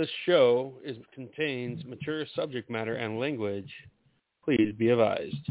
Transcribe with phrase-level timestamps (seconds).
[0.00, 3.70] this show is contains mature subject matter and language.
[4.42, 5.50] Please be advised.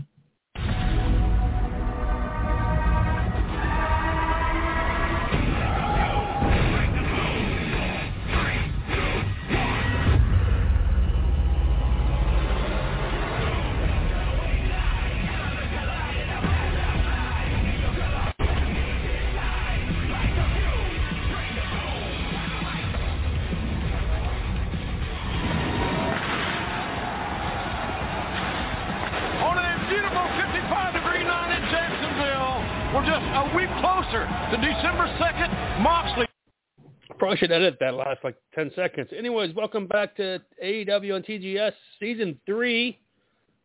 [37.30, 39.10] Probably should edit that last like 10 seconds.
[39.16, 43.00] Anyways, welcome back to AEW and TGS Season 3.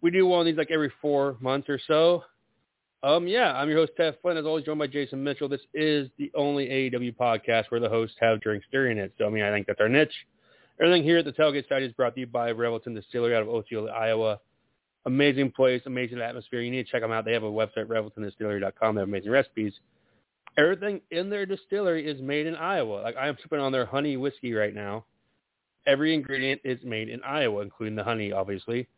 [0.03, 2.25] We do one of these like every four months or so.
[3.03, 5.49] Um, yeah, I'm your host, Ted Flynn, as always joined by Jason Mitchell.
[5.49, 9.15] This is the only AEW podcast where the hosts have drinks during it.
[9.17, 10.13] So, I mean, I think that's our niche.
[10.79, 13.49] Everything here at the Tailgate site is brought to you by Revelton Distillery out of
[13.49, 14.41] Osceola, Iowa.
[15.07, 16.61] Amazing place, amazing atmosphere.
[16.61, 17.25] You need to check them out.
[17.25, 18.95] They have a website, reveltondistillery.com.
[18.95, 19.73] They have amazing recipes.
[20.57, 23.03] Everything in their distillery is made in Iowa.
[23.03, 25.05] Like I am sipping on their honey whiskey right now.
[25.87, 28.89] Every ingredient is made in Iowa, including the honey, obviously.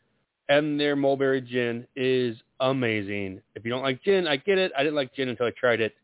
[0.48, 3.40] And their mulberry gin is amazing.
[3.54, 4.70] If you don't like gin, I get it.
[4.76, 5.94] I didn't like gin until I tried it.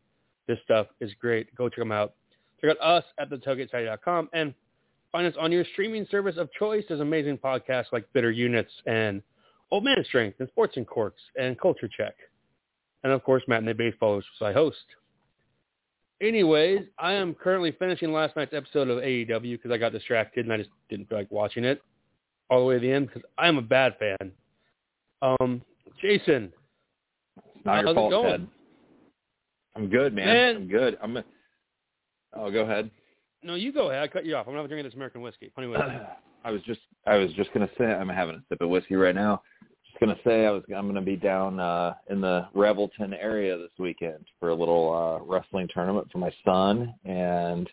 [0.47, 1.53] This stuff is great.
[1.55, 2.13] Go check them out.
[2.59, 4.53] Check out us at thetailgatesite.com and
[5.11, 6.83] find us on your streaming service of choice.
[6.89, 9.21] There's amazing podcasts like Bitter Units and
[9.71, 12.15] Old Man Strength and Sports and Corks and Culture Check.
[13.03, 14.83] And of course, matt Matinee Baseball, which I host.
[16.21, 20.53] Anyways, I am currently finishing last night's episode of AEW because I got distracted and
[20.53, 21.81] I just didn't feel like watching it
[22.49, 24.31] all the way to the end because I am a bad fan.
[25.21, 25.61] Um,
[26.01, 26.51] Jason,
[27.65, 28.31] Not how's your it going?
[28.31, 28.47] Ted.
[29.75, 30.27] I'm good, man.
[30.27, 30.55] Man.
[30.55, 30.97] I'm good.
[31.01, 31.17] I'm.
[32.35, 32.91] Oh, go ahead.
[33.41, 34.03] No, you go ahead.
[34.03, 34.47] I cut you off.
[34.47, 35.51] I'm not drinking this American whiskey.
[35.55, 35.73] Whiskey.
[36.45, 36.81] I was just.
[37.07, 37.85] I was just gonna say.
[37.85, 39.41] I'm having a sip of whiskey right now.
[40.03, 40.63] Just gonna say I was.
[40.75, 45.23] I'm gonna be down uh in the Revelton area this weekend for a little uh
[45.23, 47.69] wrestling tournament for my son, and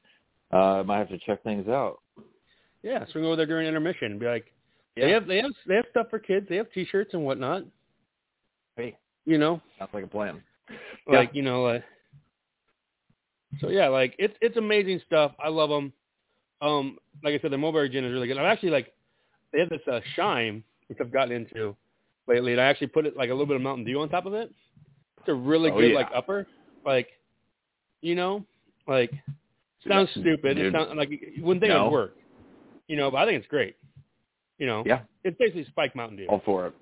[0.53, 1.99] uh I might have to check things out.
[2.83, 4.53] Yeah, swing over there during intermission and be like,
[4.97, 6.47] they have they have they have stuff for kids.
[6.49, 7.65] They have T-shirts and whatnot.
[8.77, 10.41] Hey, You know, sounds like a plan.
[11.09, 11.85] like you know, like
[13.61, 15.33] so yeah, like it's it's amazing stuff.
[15.43, 15.93] I love them.
[16.63, 18.39] Um, like I said, the mulberry gin is really good.
[18.39, 18.93] I'm actually like
[19.53, 21.77] they have this uh, shine which I've gotten into
[22.31, 24.25] lately, and I actually put it like a little bit of Mountain Dew on top
[24.27, 24.51] of it.
[25.19, 25.97] It's a really Oh, good yeah.
[25.97, 26.47] like upper,
[26.87, 27.09] like
[28.01, 28.47] you know,
[28.89, 29.13] like
[29.87, 30.57] sounds stupid.
[30.57, 32.17] It sounds like you wouldn't think it would work,
[32.89, 33.77] you know, but I think it's great.
[34.59, 36.27] You know, Yeah, it's basically spike Mountain Dew.
[36.29, 36.75] all for it.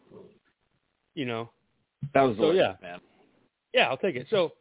[1.14, 1.50] You know,
[2.14, 2.74] That was So, yeah.
[2.82, 3.00] man.
[3.74, 4.26] Yeah, I'll take it.
[4.30, 4.52] So,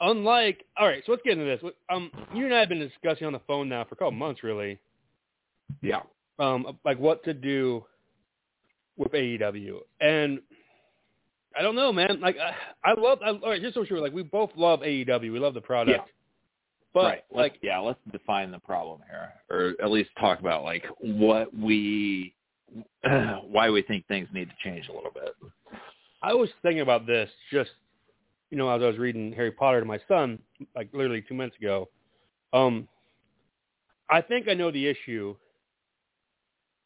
[0.00, 1.72] unlike, all right, so let's get into this.
[1.90, 4.42] Um, you and I have been discussing on the phone now for a couple months,
[4.42, 4.78] really,
[5.82, 6.02] Yeah.
[6.38, 7.84] um, like what to do
[8.96, 10.40] with AEW, and
[11.56, 12.20] I don't know, man.
[12.20, 13.18] Like, I, I love.
[13.24, 15.32] I, all right, just so sure, like we both love AEW.
[15.32, 16.12] We love the product, Yeah.
[16.92, 17.24] but right.
[17.30, 21.56] Let's, like, yeah, let's define the problem here, or at least talk about like what
[21.56, 22.34] we,
[23.48, 25.34] why we think things need to change a little bit.
[26.22, 27.70] I was thinking about this just,
[28.50, 30.38] you know, as I was reading Harry Potter to my son,
[30.74, 31.88] like literally two minutes ago.
[32.52, 32.88] Um,
[34.08, 35.36] I think I know the issue.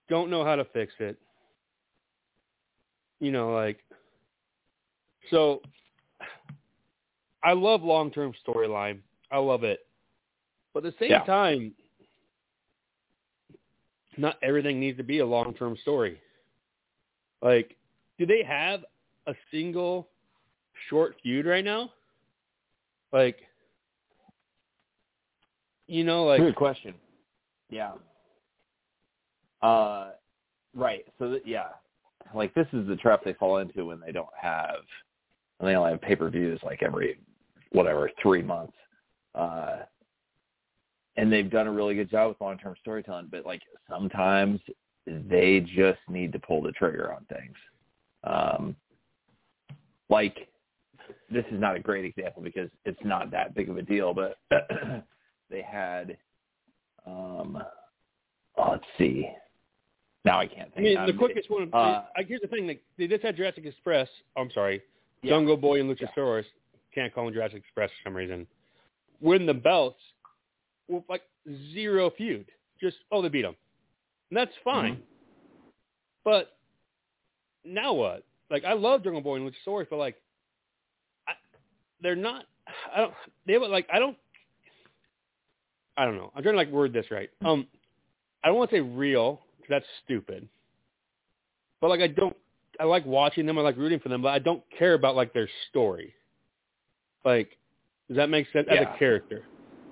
[0.08, 1.18] Don't know how to fix it.
[3.20, 3.78] You know, like,
[5.30, 5.60] so
[7.42, 9.00] I love long-term storyline.
[9.30, 9.80] I love it.
[10.72, 11.24] But at the same Yeah.
[11.24, 11.74] time,
[14.16, 16.20] not everything needs to be a long-term story.
[17.42, 17.76] Like,
[18.18, 18.84] do they have
[19.26, 20.08] a single
[20.88, 21.92] short feud right now?
[23.12, 23.38] Like,
[25.86, 26.94] you know, like, Good question.
[27.70, 27.94] Yeah.
[29.62, 30.12] Uh,
[30.74, 31.06] right.
[31.18, 31.68] So that, yeah,
[32.34, 34.80] like this is the trap they fall into when they don't have,
[35.58, 37.18] when they only have pay per views like every
[37.72, 38.76] whatever three months.
[39.34, 39.78] Uh,
[41.16, 44.60] and they've done a really good job with long term storytelling, but like sometimes
[45.06, 47.56] they just need to pull the trigger on things.
[48.24, 48.76] Um,
[50.08, 50.48] like
[51.30, 54.38] this is not a great example because it's not that big of a deal, but
[55.50, 56.16] they had
[57.06, 57.62] um
[58.56, 59.28] let's see.
[60.28, 60.78] Now I can't think.
[60.78, 61.70] I mean, Um, the quickest one.
[61.72, 64.08] uh, I, here's the thing: like, they just had Jurassic Express.
[64.36, 64.82] oh, I'm sorry,
[65.22, 65.30] Yeah.
[65.30, 66.44] Jungle Boy and Luchasaurus.
[66.94, 68.46] Can't call them Jurassic Express for some reason.
[69.20, 70.00] Win the belts
[70.86, 71.22] with like
[71.72, 72.46] zero feud.
[72.80, 73.56] Just oh, they beat them,
[74.30, 74.94] and that's fine.
[74.94, 75.02] Mm-hmm.
[76.24, 76.56] But
[77.64, 78.24] now what?
[78.50, 80.16] Like, I love Jungle Boy and Luchasaurus, but like,
[81.26, 81.32] I,
[82.02, 82.44] they're not.
[82.94, 83.14] I don't.
[83.46, 84.16] They have like I don't.
[85.96, 86.30] I don't know.
[86.36, 87.30] I'm trying to like word this right.
[87.44, 87.66] Um,
[88.44, 90.48] I don't want to say real that's stupid.
[91.80, 92.36] But like I don't
[92.80, 95.32] I like watching them, I like rooting for them, but I don't care about like
[95.32, 96.14] their story.
[97.24, 97.50] Like
[98.08, 99.44] does that make sense as a character?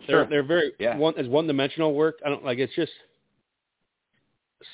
[0.06, 0.20] Sure.
[0.20, 0.96] They're they're very Yeah.
[0.96, 2.19] one as one dimensional work.
[2.25, 2.93] I don't like it's just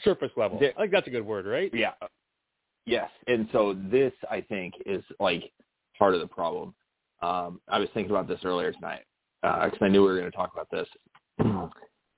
[0.04, 0.58] surface level.
[0.58, 1.70] They- I think that's a good word, right?
[1.74, 1.92] Yeah.
[2.86, 3.10] Yes.
[3.26, 5.52] And so this, I think, is like
[5.98, 6.74] part of the problem.
[7.20, 9.04] Um, I was thinking about this earlier tonight
[9.42, 10.88] because I knew we were going to talk about this.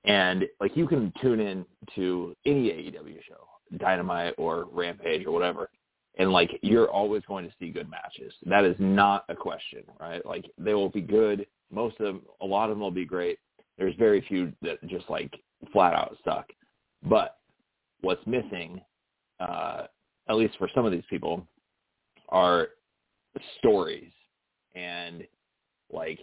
[0.05, 1.65] and like you can tune in
[1.95, 3.47] to any AEW show,
[3.79, 5.71] Dynamite or Rampage or whatever,
[6.19, 8.33] and like you're always going to see good matches.
[8.47, 10.25] That is not a question, right?
[10.25, 11.47] Like they will be good.
[11.71, 13.39] Most of them, a lot of them will be great.
[13.79, 15.33] There's very few that just like
[15.73, 16.47] flat out suck.
[17.03, 17.39] But
[18.01, 18.81] what's missing
[19.41, 19.85] uh,
[20.29, 21.47] at least for some of these people,
[22.31, 22.69] are
[23.59, 24.11] stories
[24.75, 25.25] and
[25.93, 26.19] like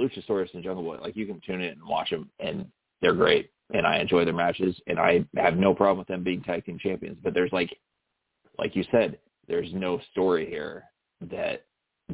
[0.00, 0.98] Luchasaurus and Jungle Boy.
[1.00, 2.66] Like you can tune in and watch them, and
[3.00, 6.42] they're great, and I enjoy their matches, and I have no problem with them being
[6.42, 7.18] tag team champions.
[7.22, 7.76] But there's like,
[8.58, 9.18] like you said,
[9.48, 10.84] there's no story here
[11.30, 11.64] that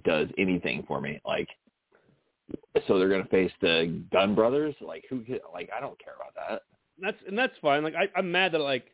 [0.05, 1.21] does anything for me.
[1.25, 1.49] Like,
[2.87, 4.75] so they're gonna face the Gun Brothers.
[4.81, 5.25] Like who?
[5.53, 6.62] Like I don't care about that.
[7.00, 7.82] That's and that's fine.
[7.82, 8.87] Like I, I'm mad that like,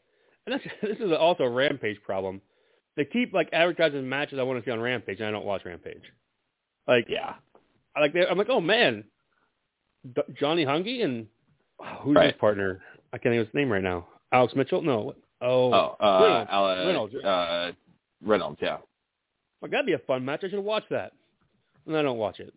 [0.46, 2.40] and that's this is also a Rampage problem.
[2.96, 5.62] They keep like advertising matches I want to see on Rampage, and I don't watch
[5.64, 6.02] Rampage.
[6.86, 7.34] Like Yeah.
[7.94, 9.04] I like they, I'm like, oh man,
[10.14, 11.26] D- Johnny Hungee and
[12.00, 12.32] who's Right.
[12.32, 12.82] his partner?
[13.12, 14.06] I can't think of his name right now.
[14.32, 14.82] Alex Mitchell?
[14.82, 15.14] No.
[15.40, 16.50] Oh, Oh, uh, Reynolds.
[16.52, 17.14] uh, Reynolds.
[17.16, 17.72] Uh,
[18.24, 18.58] Reynolds.
[18.62, 18.78] Yeah.
[19.60, 20.42] like that'd be a fun match.
[20.44, 21.12] I should watch that,
[21.86, 22.52] and I don't watch it.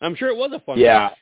[0.00, 0.98] I'm sure it was a fun Yeah.
[0.98, 1.18] match.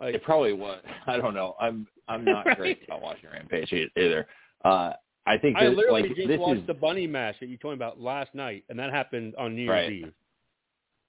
[0.00, 0.82] Like, It probably was.
[1.06, 1.54] I don't know.
[1.60, 2.56] I'm I'm not Right.
[2.58, 4.26] great about watching Rampage either.
[4.64, 4.92] Uh,
[5.26, 7.56] I think I that, literally like just this watched is the bunny match that you
[7.56, 9.92] told me about last night, and that happened on New Year's Right.
[9.92, 10.12] Eve.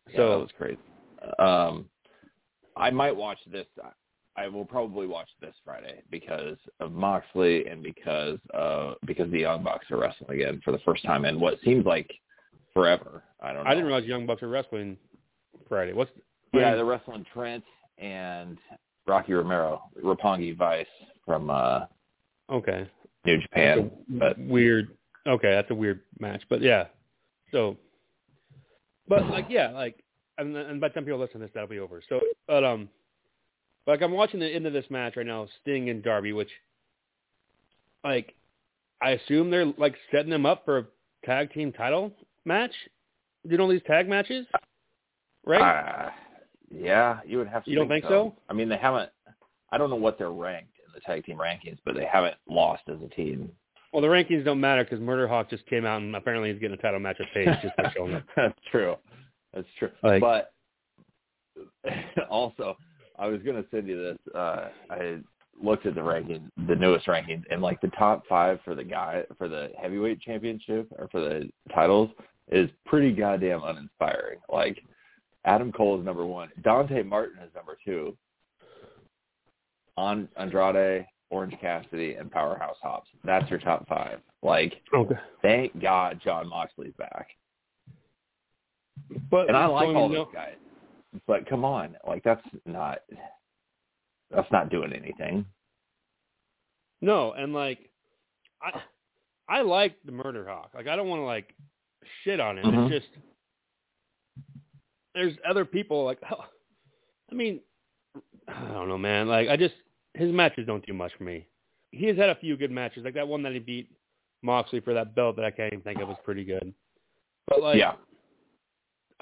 [0.09, 0.77] yeah, So that was crazy.
[1.39, 1.89] Um,
[2.77, 3.65] I might watch this.
[4.35, 9.63] I will probably watch this Friday because of Moxley and because uh because the Young
[9.63, 12.11] Bucks are wrestling again for the first time in what seems like
[12.73, 13.23] forever.
[13.41, 13.69] I don't know.
[13.69, 14.97] I didn't realize Young Bucks were wrestling
[15.69, 15.93] Friday.
[15.93, 16.11] What's
[16.53, 17.63] Yeah, they're wrestling Trent
[17.99, 18.57] and
[19.05, 20.87] Rocky Romero, Roppongi Vice
[21.25, 21.85] from uh
[22.51, 22.89] okay?
[23.25, 23.91] New Japan.
[24.09, 24.97] But weird.
[25.27, 26.85] Okay, that's a weird match, but yeah.
[27.51, 27.77] So,
[29.07, 30.03] but like yeah, like
[30.37, 32.01] and, and by the time people listen to this, that'll be over.
[32.09, 32.89] So, but um,
[33.87, 36.49] like I'm watching the end of this match right now, Sting and Darby, which,
[38.03, 38.33] like,
[39.01, 40.85] I assume they're like setting them up for a
[41.25, 42.11] tag team title
[42.45, 42.71] match.
[43.47, 44.45] Doing all these tag matches,
[45.45, 45.59] right?
[45.61, 46.11] Uh,
[46.73, 47.69] yeah, you would have to.
[47.69, 48.33] You don't think so?
[48.49, 49.09] I mean, they haven't.
[49.71, 52.83] I don't know what they're ranked in the tag team rankings, but they haven't lost
[52.87, 53.51] as a team.
[53.91, 56.77] well, the rankings don't matter because Murder Hawk just came out and apparently he's getting
[56.77, 58.23] a title match with Page just for showing up.
[58.37, 58.95] That's true.
[59.53, 59.89] That's true.
[60.03, 60.53] Like- but
[62.29, 62.77] also,
[63.19, 64.35] I was going to send you this.
[64.35, 65.17] Uh, I
[65.61, 69.23] looked at the ranking, the newest ranking, and like the top five for the guy
[69.37, 72.09] for the heavyweight championship or for the titles
[72.51, 74.39] is pretty goddamn uninspiring.
[74.51, 74.79] Like
[75.45, 78.17] Adam Cole is number one, Dante Martin is number two,
[79.95, 83.07] on Andrade, Orange Cassidy, and Powerhouse Hobbs.
[83.23, 84.19] That's your top five.
[84.41, 87.27] Like, Okay, thank God Jon Moxley's back.
[89.29, 90.55] but And I like all you those know- guys.
[91.27, 92.99] But come on, like that's not
[94.31, 95.45] that's not doing anything.
[97.01, 97.89] No, and like
[98.61, 98.81] I
[99.47, 100.71] I like the Murder Hawk.
[100.73, 101.53] Like I don't want to like
[102.23, 102.65] shit on him.
[102.65, 102.91] Mhm.
[102.91, 103.15] It's just
[105.13, 106.45] there's other people like oh,
[107.31, 107.59] I mean
[108.47, 109.27] I don't know, man.
[109.27, 109.75] Like I just
[110.13, 111.47] his matches don't do much for me.
[111.91, 113.03] He has had a few good matches.
[113.03, 113.89] Like that one that he beat
[114.41, 116.73] Moxley for that belt that I can't even think of was pretty good.
[117.47, 117.93] But like yeah.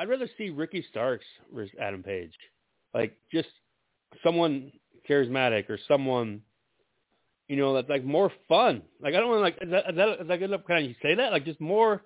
[0.02, 2.34] I'd rather see Ricky Starks versus Adam Page.
[2.96, 3.50] Like just
[4.24, 4.72] someone
[5.08, 6.42] charismatic or someone
[7.48, 8.82] you know that's like more fun.
[9.00, 10.66] Like I don't want to like is that is that, is that good enough?
[10.66, 11.32] Can you say that?
[11.32, 12.02] Like just more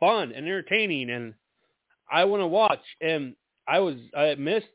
[0.00, 1.32] fun and entertaining and
[2.10, 2.82] I want to watch.
[3.00, 3.36] And
[3.68, 4.66] I was I missed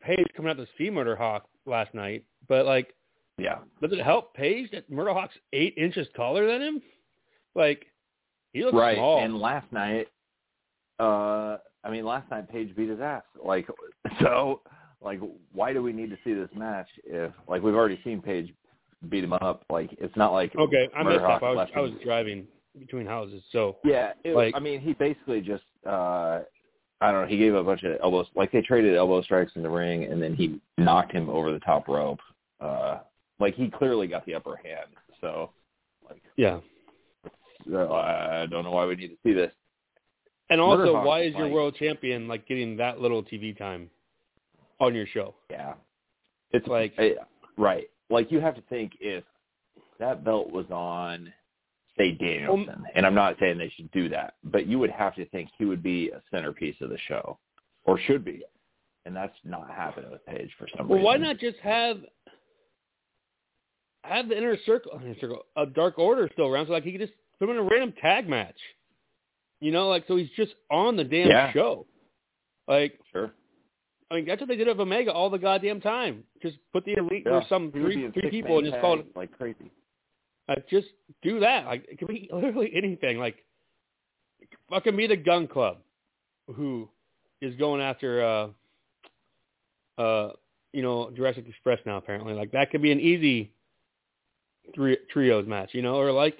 [0.00, 2.94] Page coming out to see Murder Hawk last night, but like
[3.38, 3.58] Yeah.
[3.82, 6.82] does it help Page that Murder Hawk's eight inches taller than him?
[7.56, 7.86] Like
[8.52, 8.96] he looks Right.
[8.96, 9.18] small.
[9.24, 10.06] And last night
[11.00, 13.22] uh I mean last night Page beat his ass.
[13.42, 13.66] Like
[14.20, 14.60] so
[15.00, 15.20] like
[15.52, 18.52] why do we need to see this match if like we've already seen Page
[19.08, 19.64] beat him up?
[19.70, 21.42] Like it's not like Okay, I messed up.
[21.42, 22.46] I was I was driving
[22.78, 26.40] between houses, so Yeah, it, Like- I mean, he basically just uh
[27.00, 29.62] I don't know, he gave a bunch of elbows like they traded elbow strikes in
[29.62, 32.20] the ring and then he knocked him over the top rope.
[32.60, 32.98] Uh
[33.40, 34.90] like he clearly got the upper hand.
[35.20, 35.50] So
[36.08, 36.60] like yeah.
[37.72, 39.50] uh, I don't know why we need to see this.
[40.52, 43.90] And also, why is your like- world champion like getting that little TV time
[44.80, 45.34] on your show?
[45.50, 45.74] Yeah.
[46.52, 47.14] It's Like- eh,
[47.56, 47.88] right.
[48.10, 49.24] like you have to think if
[49.98, 51.32] that belt was on
[51.96, 55.24] say Danielson, and I'm not saying they should do that, but you would have to
[55.26, 57.38] think he would be a centerpiece of the show,
[57.84, 58.42] or should be,
[59.04, 61.04] and that's not happening with Page for some Well, reason.
[61.04, 62.04] Well, why not just have
[64.04, 67.00] have the inner circle, inner circle, a Dark Order still around, so like he could
[67.00, 68.58] just put him in a random tag match.
[69.62, 71.52] You know, like so he's just on the damn Yeah.
[71.52, 71.86] show.
[72.66, 73.30] Like, Sure.
[74.10, 76.24] I mean, that's what they did with Omega all the goddamn time.
[76.42, 78.98] Just put the elite or some He would be three three people and just call
[78.98, 79.06] it.
[79.16, 79.70] like crazy.
[80.48, 80.88] Like, just
[81.22, 81.64] do that.
[81.66, 83.18] Like, it could be literally anything.
[83.18, 83.44] Like,
[84.68, 85.78] fucking be the Gunn Club,
[86.54, 86.88] who
[87.40, 88.48] is going after, uh,
[90.02, 90.32] uh,
[90.72, 91.96] you know, Jurassic Express now.
[91.98, 93.52] Apparently, like that could be an easy
[94.74, 95.70] three trios match.
[95.72, 96.36] You know, or like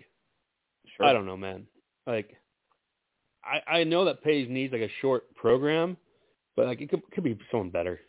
[0.96, 1.06] Sure.
[1.06, 1.66] I don't know, man.
[2.06, 2.36] Like,
[3.44, 5.96] I I know that Page needs like a short program,
[6.56, 8.00] but like it could could be someone better.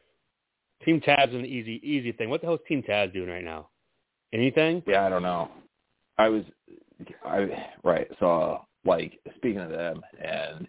[0.84, 2.30] Team Taz's an easy easy thing.
[2.30, 3.70] What the hell is Team Taz doing right now?
[4.34, 4.84] Anything?
[4.88, 5.50] Yeah, I don't know.
[6.18, 6.44] I was,
[7.26, 7.48] I
[7.84, 8.08] right.
[8.20, 10.68] So like speaking of them and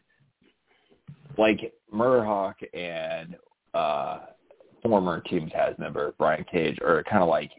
[1.36, 3.36] like Murdoch and
[3.74, 4.20] uh
[4.82, 7.50] former Team Taz member Brian Cage are kind of like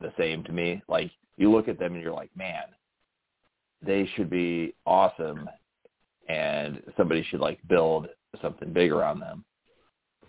[0.00, 0.82] the same to me.
[0.88, 2.64] Like you look at them and you're like, man,
[3.84, 5.48] they should be awesome,
[6.28, 8.08] and somebody should like build
[8.42, 9.44] something big around them.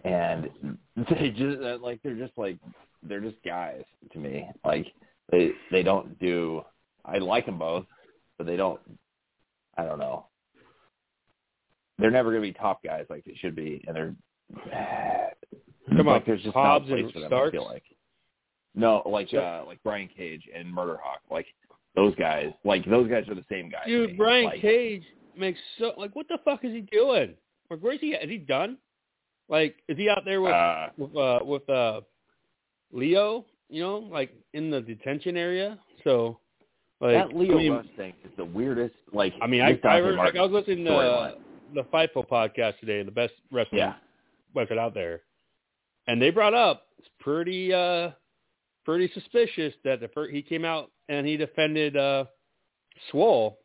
[0.04, 0.50] And
[1.10, 2.58] they just uh, like they're just like
[3.04, 4.48] they're just guys to me.
[4.66, 4.88] Like
[5.32, 6.64] they they don't do.
[7.06, 7.86] I like them both,
[8.38, 8.80] but they don't.
[9.78, 10.26] I don't know.
[12.00, 14.16] They're never going to be top guys like they should be, and they're.
[15.90, 17.30] Come like on, there's just Hobbs not a place for them.
[17.30, 17.50] Starks?
[17.50, 17.84] I feel like.
[18.76, 21.48] No, like uh like Brian Cage and Murder Hawk, like
[21.96, 22.52] those guys.
[22.64, 23.88] Like those guys are the same guys.
[23.88, 24.18] Dude.
[24.18, 25.04] Brian like, Cage
[25.40, 27.36] makes so like what the fuck is he doing?
[27.70, 28.24] Like where's he at?
[28.24, 28.78] Is he done?
[29.50, 32.02] Like is he out there with Uh, with uh with uh
[32.92, 35.78] Lio, you know, like in the detention area?
[36.04, 36.40] So
[37.02, 38.96] like that Lio I mean, Rush thing is the weirdest.
[39.14, 41.32] Like I mean I, I heard like I was listening to uh,
[41.74, 43.94] the Fightful podcast today, the best wrestling Yeah,
[44.56, 45.22] website out there.
[46.08, 48.12] And they brought up it's pretty uh
[48.86, 52.26] pretty suspicious that the first, he came out and he defended uh
[53.12, 53.60] Swole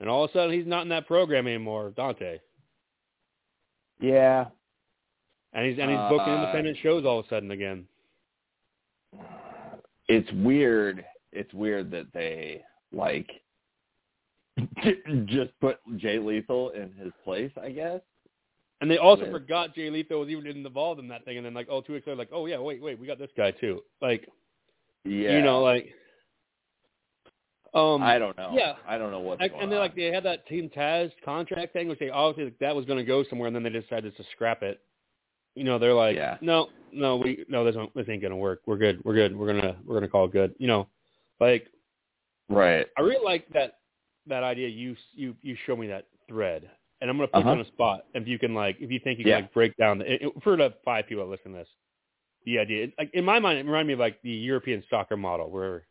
[0.00, 2.38] and all of a sudden he's not in that program anymore, Dante.
[4.00, 4.46] yeah.
[5.54, 7.86] And he's and he's booking Uh, independent shows all of a sudden again.
[10.08, 11.04] It's weird.
[11.32, 13.30] It's weird that they like
[15.26, 17.50] just put Jay Lethal in his place.
[17.60, 18.00] I guess.
[18.80, 19.30] And they also Yeah.
[19.30, 22.06] forgot Jay Lethal was even involved in that thing and then like oh two weeks
[22.06, 23.82] later like, oh yeah, wait, wait, we got this guy too.
[24.00, 24.28] Like
[25.04, 25.36] Yeah.
[25.36, 25.92] you know, like
[27.74, 28.50] um I don't know.
[28.54, 28.74] yeah.
[28.86, 29.84] I don't know going and then on.
[29.84, 32.98] like they had that Team Taz contract thing, which they obviously like, that was going
[32.98, 34.80] to go somewhere, and then they decided to scrap it.
[35.54, 36.36] You know, they're like, Yeah.
[36.40, 38.60] no, no, we no, this this ain't going to work.
[38.66, 39.02] We're good.
[39.04, 39.36] We're good.
[39.36, 40.54] We're gonna we're gonna call it good.
[40.58, 40.86] You know,
[41.40, 41.66] like
[42.48, 42.86] right.
[42.98, 43.78] I really like that
[44.26, 44.68] that idea.
[44.68, 46.68] You you you show me that thread,
[47.00, 47.52] and I'm gonna put you Uh-huh.
[47.52, 48.04] on a spot.
[48.14, 49.36] If you can like, if you think you Yeah.
[49.36, 51.68] can like break down the it, for the five people that listen to this,
[52.44, 52.88] the idea.
[52.98, 55.86] Like in my mind, it reminded me of like the European soccer model where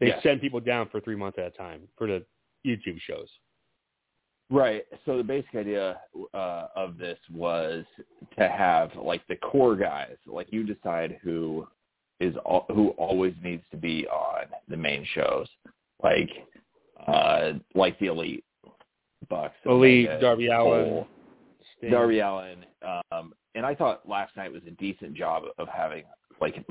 [0.00, 0.20] they Yeah.
[0.22, 2.24] send people down for three months at a time for the
[2.66, 3.28] YouTube shows.
[4.50, 4.84] Right.
[5.04, 6.00] So the basic idea
[6.32, 7.84] uh, of this was
[8.38, 11.66] to have like the core guys, like you decide who
[12.20, 15.46] is al- who always needs to be on the main shows,
[16.02, 16.30] like
[17.06, 18.44] uh, like the elite
[19.28, 21.06] Bucks, Elite, Omega, Darby Cole,
[21.76, 21.90] Sting.
[21.90, 22.64] Darby Allin,
[23.12, 26.04] um, and I thought last night was a decent job of having
[26.40, 26.64] like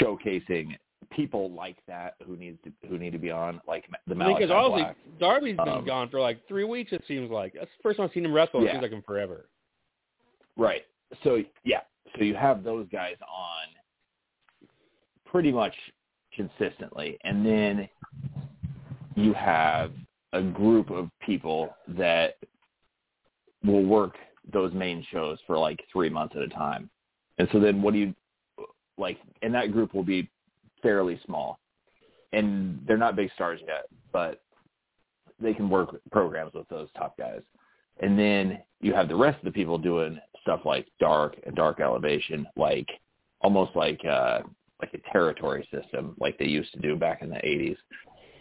[0.00, 0.76] showcasing
[1.10, 4.50] people like that who needs to who need to be on like the Malakai because
[4.50, 4.96] obviously Black.
[5.20, 6.92] Darby's been Um, gone for like three weeks.
[6.92, 8.64] It seems like that's the first time I've seen him wrestle.
[8.64, 9.48] It seems like him forever.
[10.56, 10.82] Right.
[11.24, 11.80] So yeah.
[12.16, 13.68] So you have those guys on
[15.24, 15.74] pretty much
[16.34, 17.88] consistently, and then
[19.14, 19.92] you have
[20.32, 22.36] a group of people that
[23.64, 24.14] will work
[24.52, 26.88] those main shows for like three months at a time.
[27.38, 28.14] And so then what do you
[28.98, 29.18] like?
[29.42, 30.30] And that group will be
[30.86, 31.58] fairly small,
[32.32, 34.40] and they're not big stars yet, but
[35.40, 37.40] they can work programs with those top guys.
[38.00, 41.80] And then you have the rest of the people doing stuff like dark and dark
[41.80, 42.86] elevation, like
[43.40, 44.40] almost like uh
[44.80, 47.76] like a territory system like they used to do back in the eighties.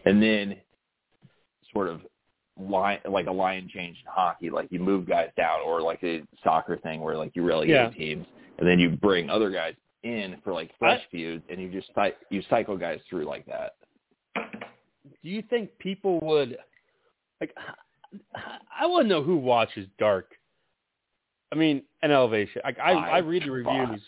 [0.06, 0.56] And then
[1.74, 2.02] sort of
[2.60, 6.22] line like a line change in hockey, like you move guys down or like a
[6.44, 7.90] soccer thing where like you relegate Yeah.
[7.90, 8.26] teams
[8.60, 9.74] and then you bring other guys
[10.06, 11.90] in for like fresh I- feuds and you just
[12.30, 13.74] you cycle guys through like that.
[14.36, 16.58] Do you think people would
[17.42, 17.54] like?
[18.80, 20.32] I want to know who watches Dark.
[21.52, 22.62] I mean, an elevation.
[22.64, 24.02] Like I, I- I read the reviews.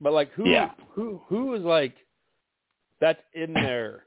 [0.00, 0.70] But like who Yeah.
[0.90, 1.94] who who is like
[3.00, 4.04] that's in their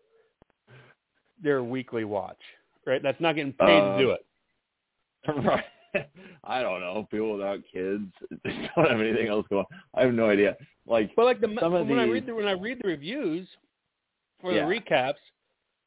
[1.44, 2.40] their weekly watch,
[2.86, 3.02] right?
[3.04, 4.26] That's not getting paid Uh, to do it.
[5.46, 5.64] right.
[6.44, 7.08] I don't know.
[7.12, 8.04] People without kids
[8.46, 9.66] don't have anything else going.
[9.72, 9.80] On.
[9.94, 10.56] I have no idea.
[10.88, 13.48] Like, But like the some of when I read the when I read the reviews
[14.44, 14.66] or Yeah.
[14.66, 15.16] the recaps,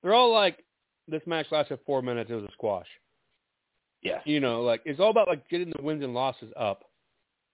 [0.03, 0.65] they're all like
[1.09, 2.31] this match lasted four minutes.
[2.31, 2.87] It was a squash.
[4.03, 4.21] Yeah.
[4.25, 6.85] You know, like it's all about like getting the wins and losses up.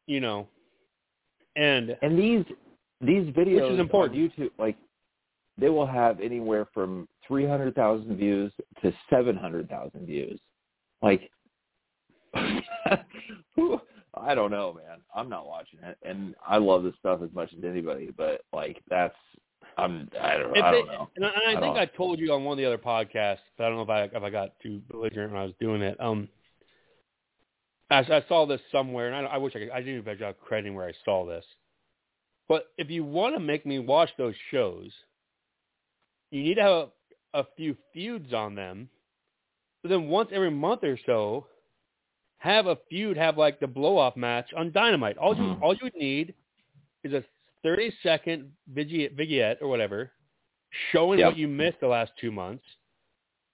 [0.07, 0.49] You know,
[1.57, 2.45] and and these
[3.01, 4.19] these videos which is important.
[4.19, 4.77] on YouTube, like,
[5.59, 8.53] they will have anywhere from three hundred thousand views
[8.83, 10.39] to seven hundred thousand views.
[11.03, 11.31] Like?
[14.15, 14.99] I don't know, man.
[15.15, 18.11] I'm not watching it, and I love this stuff as much as anybody.
[18.17, 19.15] But like, that's
[19.77, 21.11] I'm I don't I don't know.
[21.17, 23.39] And I, and I, I think I told you on one of the other podcasts,
[23.57, 25.83] but I don't know if I if I got too belligerent when I was doing
[25.83, 26.01] it.
[26.01, 26.29] Um,
[27.91, 29.71] I, I saw this somewhere, and I, I wish I could.
[29.71, 31.45] I didn't even job crediting where I saw this.
[32.49, 34.91] But if you want to make me watch those shows,
[36.31, 38.89] you need to have a, a few feuds on them.
[39.83, 41.47] So then once every month or so,
[42.41, 45.17] have a feud, have like the blow off match on Dynamite.
[45.19, 45.63] All you Mhm.
[45.63, 46.35] all you would need
[47.05, 47.23] is a
[47.63, 50.11] thirty second vignette, vignette or whatever,
[50.91, 51.27] showing Yep.
[51.29, 52.65] what you missed the last two months.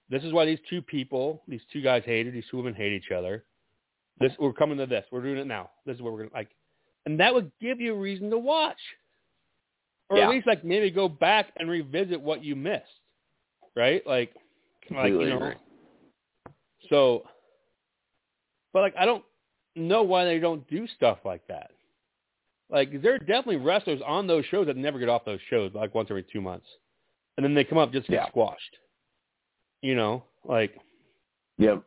[0.08, 3.10] This is why these two people, these two guys hated, these two women hate each
[3.10, 3.44] other.
[4.18, 5.04] This we're coming to this.
[5.10, 5.70] We're doing it now.
[5.84, 6.54] This is what we're gonna like,
[7.06, 8.80] and that would give you a reason to watch,
[10.08, 10.24] or Yeah.
[10.24, 13.00] at least like maybe go back and revisit what you missed,
[13.74, 14.06] right?
[14.06, 14.32] Like,
[14.90, 15.54] like you know.
[16.88, 17.28] So,
[18.76, 19.24] but like I don't
[19.74, 21.70] know why they don't do stuff like that.
[22.68, 25.94] Like there are definitely wrestlers on those shows that never get off those shows, like
[25.94, 26.66] once every two months,
[27.38, 28.28] and then they come up just get Yeah.
[28.28, 28.76] squashed.
[29.80, 30.78] You know, like,
[31.56, 31.84] Yep.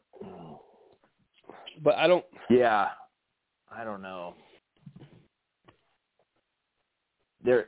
[1.83, 2.25] but I don't.
[2.49, 2.87] Yeah.
[3.71, 4.33] I don't know.
[7.43, 7.67] There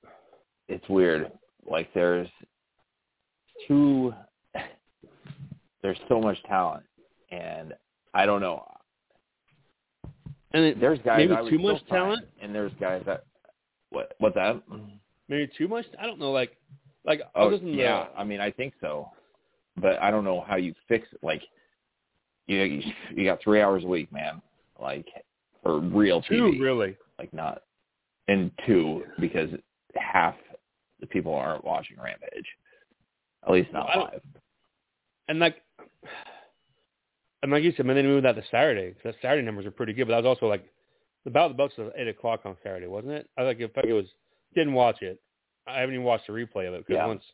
[0.68, 1.30] it's weird.
[1.70, 2.28] Like there's
[3.66, 4.14] too
[5.82, 6.84] there's so much talent
[8.18, 8.64] I don't know.
[10.52, 12.24] And it, There's guys Maybe too much talent?
[12.42, 13.24] and there's guys that
[13.90, 14.60] what what's that?
[15.28, 15.86] maybe too much.
[16.00, 16.32] I don't know.
[16.32, 16.56] Like,
[17.04, 19.08] like Oh, yeah, I mean I think so.
[19.76, 21.42] But I don't know how you fix it like
[22.48, 22.82] you
[23.14, 24.42] you got 3 hours a week, man.
[24.80, 25.06] Like
[25.62, 26.96] for real the two really.
[27.18, 27.62] like not
[28.26, 29.50] and two because
[29.94, 30.34] half
[31.00, 32.46] the people aren't watching Rampage.
[33.46, 34.22] At least not Well, live.
[35.28, 35.56] And like,
[37.42, 38.92] and like you said, man, they moved that to Saturday.
[38.92, 40.64] 'cause that Saturday numbers are pretty good, but that was also like
[41.24, 43.28] the bout the belts was eight o'clock on Saturday, wasn't it?
[43.36, 44.06] I like if it was
[44.54, 45.20] didn't watch it.
[45.66, 47.06] I haven't even watched the replay of it because Yeah.
[47.06, 47.24] once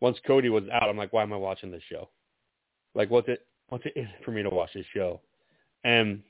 [0.00, 2.10] once Cody was out, I'm like, why am I watching this show?
[2.94, 5.20] Like, what's it what's it for me to watch this show?
[5.84, 6.22] And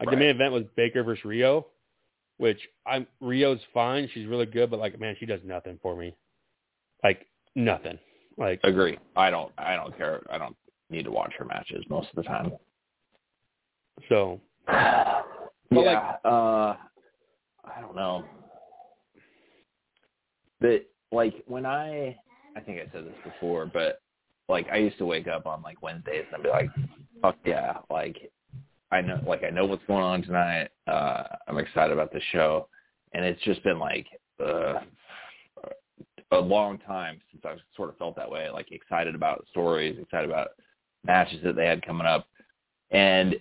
[0.00, 1.64] like the main event was Baker versus Riho,
[2.38, 4.08] which I'm Riho's fine.
[4.14, 6.14] She's really good, but like, man, she does nothing for me.
[7.04, 7.98] Like nothing.
[8.38, 8.98] Like Agree.
[9.16, 10.22] I don't I don't care.
[10.30, 10.56] I don't
[10.90, 12.52] need to watch her matches most of the time.
[14.08, 14.40] so.
[14.68, 15.22] yeah.
[15.72, 16.74] But, like- uh
[17.64, 18.24] I don't know.
[20.60, 22.16] But like when I
[22.56, 24.00] I think I said this before, but
[24.48, 26.70] like I used to wake up on like Wednesdays and I'd be like,
[27.22, 28.32] fuck yeah, like
[28.90, 30.70] I know like I know what's going on tonight.
[30.86, 32.68] Uh I'm excited about the show.
[33.12, 34.06] And it's just been like
[34.44, 34.80] uh
[36.32, 40.28] a long time since I've sort of felt that way, like excited about stories, excited
[40.30, 40.48] about
[41.04, 42.26] matches that they had coming up.
[42.90, 43.36] And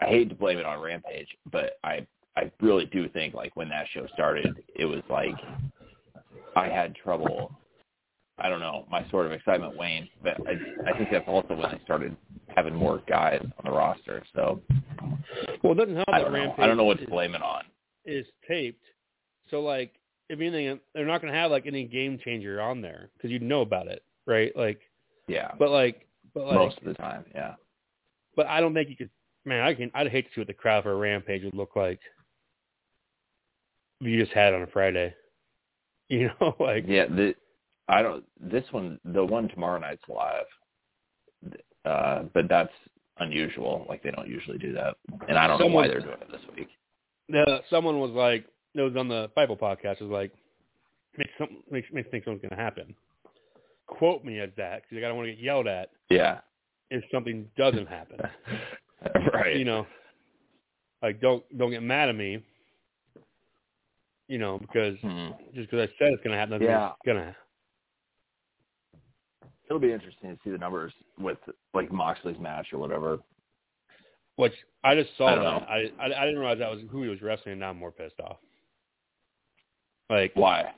[0.00, 2.06] I hate to blame it on Rampage, but I
[2.36, 5.34] I really do think like when that show started, it was like
[6.56, 7.52] I had trouble.
[8.38, 10.52] I don't know, my sort of excitement waned, but I
[10.90, 12.16] I think that's also when I started
[12.56, 14.22] having more guys on the roster.
[14.34, 14.60] So
[15.62, 16.38] Well, it doesn't help I that don't know.
[16.38, 17.64] Rampage I don't know what to blame it on.
[18.04, 18.84] is taped.
[19.50, 19.92] So, like,
[20.30, 23.42] if anything, they're not going to have like any game changer on there because you'd
[23.42, 24.56] know about it, right?
[24.56, 24.80] Like,
[25.28, 27.54] Yeah, but like, but like, most of the time, yeah.
[28.36, 29.10] but I don't think you could.
[29.44, 29.90] Man, I can.
[29.94, 32.00] I'd hate to see what the crowd for a Rampage would look like.
[34.00, 35.14] If you just had it on a Friday,
[36.08, 37.34] you know, like Yeah, the
[37.88, 38.24] I don't.
[38.40, 40.46] This one, the one tomorrow night's live,
[41.84, 42.72] uh, but that's
[43.18, 43.84] unusual.
[43.88, 44.96] Like they don't usually do that,
[45.28, 46.68] and I don't know why they're doing it this week.
[47.34, 50.32] uh, someone was like, it was on the Bible podcast, was like,
[51.18, 52.94] makes some makes makes think something's going to happen.
[53.98, 56.38] Quote me as that because I don't want to get yelled at Yeah,
[56.90, 58.18] if something doesn't happen.
[59.32, 59.56] right.
[59.56, 59.86] you know,
[61.02, 62.42] like don't don't get mad at me.
[64.28, 65.30] You know, because Hmm.
[65.54, 66.88] just because I said it's gonna happen, Yeah.
[66.90, 67.36] it's gonna.
[69.66, 71.38] It'll be interesting to see the numbers with
[71.74, 73.18] like Moxley's match or whatever.
[74.36, 74.52] Which
[74.84, 75.46] I just saw I that.
[75.68, 77.52] I, I I didn't realize that was who he was wrestling.
[77.52, 78.38] and Now I'm more pissed off.
[80.10, 80.72] Like, Why?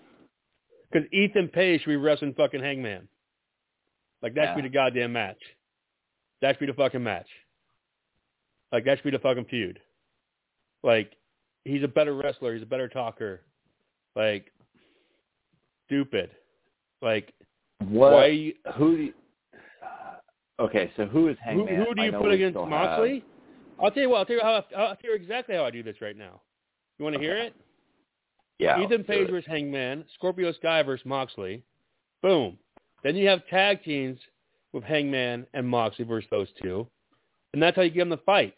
[0.95, 3.09] Because Ethan Page should be wrestling fucking Hangman.
[4.23, 5.39] Like that should be the goddamn match.
[6.41, 7.27] That should be the fucking match.
[8.73, 9.81] Like that should be the fucking feud.
[10.83, 11.13] Like
[11.65, 12.55] he's a better wrestler.
[12.55, 13.43] He's a better talker.
[14.17, 14.53] Like
[15.87, 16.31] stupid.
[17.03, 17.33] Like
[17.81, 18.13] What?
[18.13, 18.27] why?
[18.27, 18.97] You, Who?
[18.97, 19.13] Do you,
[20.61, 21.85] okay, so who is who, Hangman?
[21.85, 23.25] who do you put against still have- Moxley?
[23.83, 24.19] I'll tell you what.
[24.19, 24.65] I'll tell you how.
[24.77, 26.41] I'll tell you exactly how I do this right now.
[26.99, 27.55] You want to hear it?
[28.59, 28.81] Yeah.
[28.83, 31.63] Ethan Page versus Hangman, Scorpio Sky versus Moxley.
[32.23, 32.59] Boom.
[33.03, 34.19] Then you have tag teams
[34.73, 36.87] with Hangman and Moxley versus those two.
[37.53, 38.55] And that's how you get them to fight.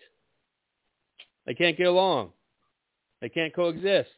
[1.47, 2.31] They can't get along.
[3.21, 4.11] They can't coexist.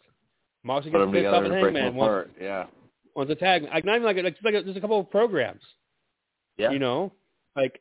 [0.65, 2.29] Moxley gets pissed off at and Hangman once.
[2.41, 2.67] Yeah.
[3.15, 3.63] once a tag.
[3.65, 5.63] Like, not even like, like a, there's a couple of programs,
[6.57, 6.71] Yeah.
[6.71, 7.13] you know?
[7.57, 7.81] Like,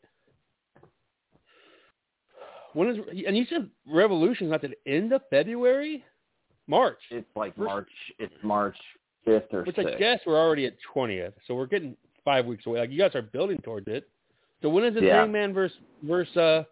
[2.73, 6.03] when is, and you said Revolution's not the end of February?
[6.67, 6.99] March.
[7.11, 7.89] It's like First- March.
[8.19, 8.77] It's March
[9.25, 9.95] fifth or Which sixth.
[9.95, 12.79] I guess we're already at twentieth, so we're getting five weeks away.
[12.79, 14.07] Like you guys are building towards it.
[14.61, 15.17] So when is the Yeah.
[15.21, 16.63] Hangman versus versus uh,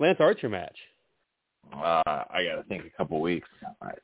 [0.00, 0.76] Lance Archer match?
[1.72, 3.48] Uh, I gotta think a couple weeks.
[3.82, 3.98] Right.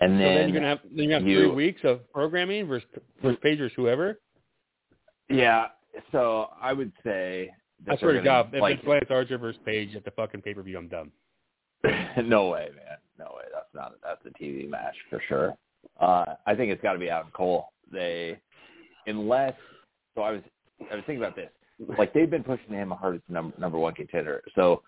[0.00, 2.66] And so then, then you're gonna have then you have you- three weeks of programming
[2.66, 2.88] versus
[3.22, 4.18] versus Page versus whoever.
[5.28, 5.68] yeah.
[6.10, 7.52] So I would say.
[7.88, 10.54] I swear to God, if like, it's Lance Archer versus Page at the fucking pay
[10.54, 11.10] per view, I'm done.
[12.24, 12.96] no way, man.
[13.18, 13.42] No way.
[13.74, 13.94] Not.
[14.02, 15.56] That's a TV match for sure.
[16.00, 17.68] Uh, I think it's got to be Adam Cole.
[17.90, 18.38] They,
[19.06, 19.54] unless.
[20.14, 20.42] So I was.
[20.90, 21.50] I was thinking about this.
[21.98, 24.42] Like they've been pushing him hard as number number one contender.
[24.54, 24.82] So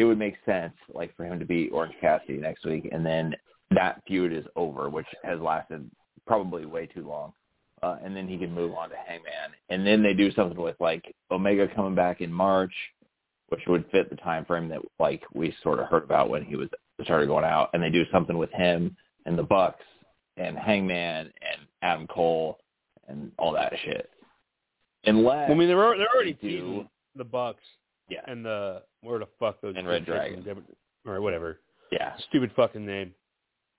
[0.00, 3.34] it would make sense, like, for him to beat Orange Cassidy next week, and then
[3.70, 5.90] that feud is over, which has lasted
[6.26, 7.34] probably way too long.
[7.82, 10.76] Uh, and then he can move on to Hangman, and then they do something with
[10.80, 12.72] like Omega coming back in March,
[13.48, 16.56] which would fit the time frame that like we sort of heard about when he
[16.56, 16.68] was
[17.04, 19.84] started going out, and they do something with him and the Bucks
[20.36, 22.58] and Hangman and Adam Cole
[23.08, 24.10] and all that shit.
[25.04, 26.86] Unless I mean, they're they're already they do,
[27.16, 27.64] the Bucks
[28.08, 30.44] yeah, and the where the fuck those And Red Dragon.
[31.06, 31.58] or whatever
[31.90, 33.14] yeah, stupid fucking name.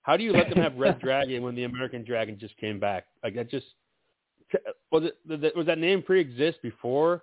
[0.02, 3.06] How do you let them have Red Dragon when the American Dragon just came back?
[3.22, 3.66] Like that just
[4.90, 7.22] was it was that name pre-exist before,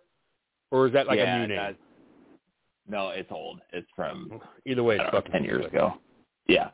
[0.72, 1.58] or is that like yeah, a new name?
[1.58, 1.76] that-
[2.90, 3.62] no, it's old.
[3.72, 5.74] It's from Either way, it's know, ten years stupid.
[5.76, 5.94] ago.
[6.48, 6.70] Yeah.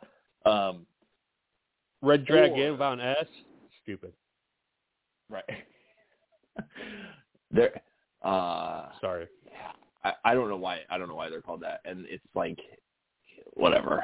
[0.45, 0.85] Um,
[2.01, 3.25] Red Dragon Or- an S,
[3.83, 4.13] stupid.
[5.29, 5.43] right.
[7.51, 7.81] there.
[8.23, 9.27] Uh, Sorry.
[10.03, 12.59] I, I don't know why I don't know why they're called that, and it's like
[13.53, 14.03] whatever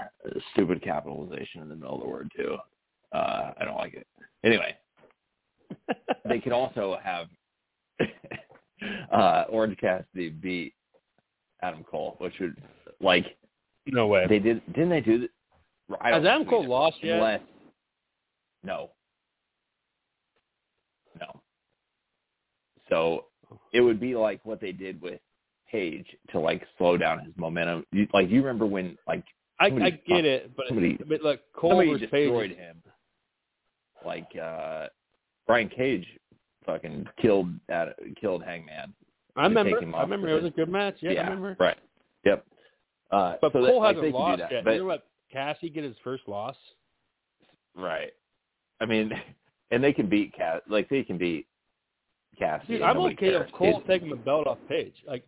[0.53, 2.57] stupid capitalization in the middle of the word too.
[3.13, 4.07] Uh, I don't like it.
[4.43, 4.75] Anyway,
[6.25, 7.27] they could also have
[9.11, 10.73] uh, Orange Cassidy beat
[11.61, 12.55] Adam Cole, which would
[12.99, 13.25] like
[13.87, 14.25] no way.
[14.27, 14.61] they did.
[14.73, 15.17] Didn't they do?
[15.19, 15.31] th-
[15.99, 17.15] I Has Adam Cole lost yet?
[17.17, 17.41] Unless,
[18.63, 18.91] no,
[21.19, 21.41] no.
[22.89, 23.25] So
[23.73, 25.19] it would be like what they did with
[25.69, 27.85] Page to like slow down his momentum.
[27.93, 29.23] You, like you remember when like
[29.59, 32.27] I, I somebody- get it, but somebody- but look, Cole somebody versus Page.
[32.27, 32.83] destroyed is- him.
[34.05, 34.87] Like uh
[35.47, 36.05] Brian Cage
[36.65, 38.93] fucking killed at, killed Hangman.
[39.35, 39.79] I remember.
[39.95, 40.95] I remember it was a good match.
[41.01, 41.55] Yeah, I remember.
[41.59, 41.77] Right.
[42.25, 42.45] Yep.
[43.11, 44.63] Uh, But so Cole like, hasn't can lost that, yet.
[44.63, 45.07] But, you know what?
[45.31, 46.55] Cassie get his first loss.
[47.75, 48.11] right.
[48.81, 49.11] I mean,
[49.71, 50.61] and they can beat Cass.
[50.67, 51.47] Like they can beat
[52.37, 52.67] Cassie.
[52.67, 53.47] Dude, I'm okay cares.
[53.49, 54.95] if Cole It- taking the belt off Page.
[55.07, 55.23] Like,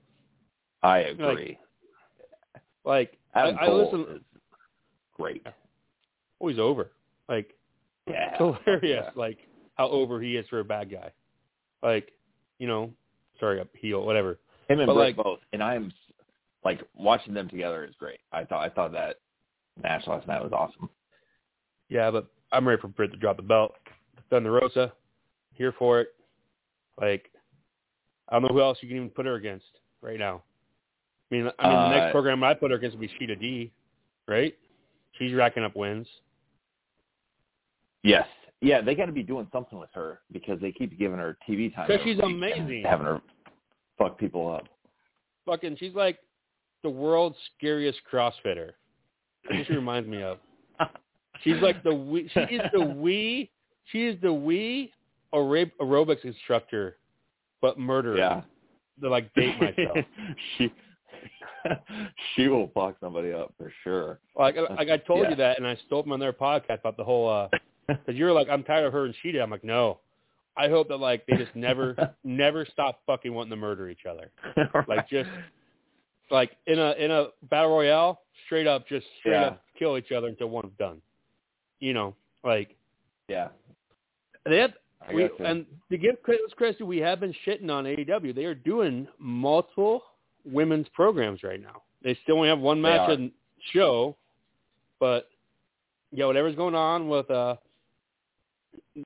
[0.81, 1.57] I agree.
[2.83, 4.15] like I, Adam I Cole listen.
[4.17, 4.21] is
[5.13, 5.45] great.
[6.41, 6.91] Oh, he's over.
[7.29, 7.53] Like,
[8.09, 8.37] Yeah.
[8.37, 9.05] hilarious.
[9.05, 9.09] Yeah.
[9.15, 9.37] Like
[9.75, 11.11] how over he is for a bad guy.
[11.81, 12.11] Like,
[12.59, 12.91] you know,
[13.43, 14.39] sorry, a heel, whatever.
[14.69, 15.91] Him and But, Britt like- both, and I'm
[16.63, 18.19] like watching them together is great.
[18.31, 19.17] I thought I thought that
[19.81, 20.89] match last night was awesome.
[21.89, 23.75] Yeah, but I'm ready for Britt to drop the belt.
[24.29, 24.93] Thunder Rosa,
[25.53, 26.09] here for it.
[26.99, 27.29] Like,
[28.29, 29.65] I don't know who else you can even put her against
[30.01, 30.41] right now.
[31.31, 33.35] I mean, I mean, the Uh, next program I put her against would be Sheeta
[33.35, 33.71] D,
[34.27, 34.55] right?
[35.13, 36.07] She's racking up wins.
[38.03, 38.27] Yes,
[38.61, 41.73] yeah, they got to be doing something with her because they keep giving her TV
[41.73, 41.87] time.
[41.87, 42.83] Because she's amazing.
[42.83, 43.21] having her
[43.97, 44.67] fuck people up.
[45.45, 46.19] Fucking, she's like
[46.83, 48.71] the world's scariest CrossFitter.
[49.45, 50.37] That's what she reminds me of.
[51.43, 52.29] She's like the we.
[52.33, 53.49] She is the we.
[53.85, 54.91] She is the we
[55.33, 56.97] aerab- aerobics instructor,
[57.61, 58.17] but murderer.
[58.17, 58.41] Yeah,
[59.01, 59.97] To like date myself.
[60.57, 60.71] she
[62.35, 64.19] she will fuck somebody up for sure.
[64.37, 65.29] Like, like I told Yeah.
[65.31, 67.29] you that, and I stole from on their podcast about the whole.
[67.29, 67.49] uh
[67.87, 69.41] Because you were like, I'm tired of her and Shida.
[69.41, 69.99] I'm like, no.
[70.55, 74.31] I hope that like they just never, never stop fucking wanting to murder each other.
[74.87, 75.29] Like just
[76.31, 79.47] like in a in a battle royale, straight up, just straight Yeah.
[79.47, 81.01] up kill each other until one's done.
[81.79, 82.75] You know, like
[83.27, 83.49] Yeah.
[84.45, 84.73] They have
[85.13, 88.33] we, and to give credit what's credit, we have been shitting on AEW.
[88.33, 90.01] They are doing multiple
[90.45, 91.81] women's programs right now.
[92.03, 93.31] They still only have one match and
[93.73, 94.15] show,
[94.99, 95.29] but
[96.11, 97.55] yeah, whatever's going on with uh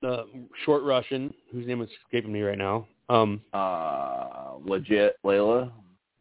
[0.02, 0.26] the
[0.64, 2.86] short Russian, whose name is escaping me right now.
[3.08, 5.70] Um, uh, legit Layla.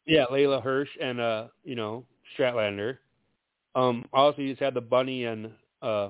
[0.06, 2.06] yeah, Leyla Hirsch and uh, you know
[2.38, 2.97] Statlander.
[3.75, 5.51] Um, also, you just had the Bunny and
[5.82, 6.10] uh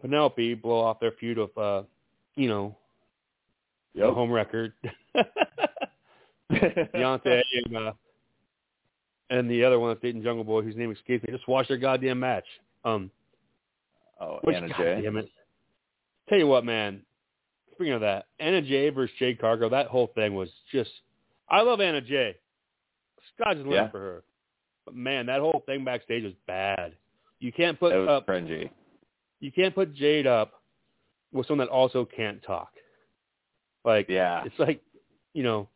[0.00, 1.86] Penelope blow off their feud of uh,
[2.36, 2.76] you know,
[3.94, 4.72] the home record.
[6.52, 7.92] Beyonce and uh,
[9.30, 11.78] and the other one that's dating Jungle Boy, whose name escapes me, just watch their
[11.78, 12.44] goddamn match.
[12.84, 13.10] Um,
[14.20, 15.00] oh, which, Anna God Jay.
[15.02, 15.28] damn it.
[16.28, 17.02] Tell you what, man.
[17.74, 20.90] Speaking of that, Anna Jay versus Jade Cargill, that whole thing was just.
[21.48, 22.36] I love Anna Jay.
[23.38, 23.90] The limit Yeah.
[23.90, 24.24] for her.
[24.84, 26.94] But man, that whole thing backstage was bad.
[27.40, 28.26] You can't put up.
[28.26, 28.70] cringy.
[29.40, 30.62] You can't put Jade up
[31.32, 32.72] with someone that also can't talk.
[33.84, 34.44] Like Yeah.
[34.44, 34.80] it's like,
[35.32, 35.68] you know,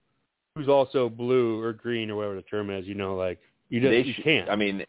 [0.54, 2.86] who's also blue or green or whatever the term is.
[2.86, 4.48] You know, like you just They you should- can't.
[4.48, 4.84] I mean,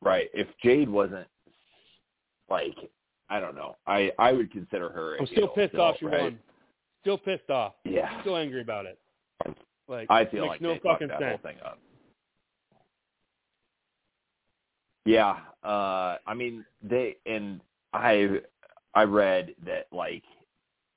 [0.00, 0.30] right.
[0.32, 1.28] If Jade wasn't
[2.48, 2.76] like,
[3.32, 3.76] I don't know.
[3.86, 5.16] I I would consider her.
[5.16, 6.22] a I'm still pissed off she right?
[6.24, 6.38] won.
[7.00, 7.74] Still pissed off.
[7.84, 8.20] Yeah.
[8.20, 8.98] Still angry about it.
[9.88, 11.40] Like I feel makes like no fucking that sense.
[11.42, 11.78] whole thing up.
[15.04, 17.60] Yeah, uh, I mean they and
[17.92, 18.40] I
[18.94, 20.22] I read that like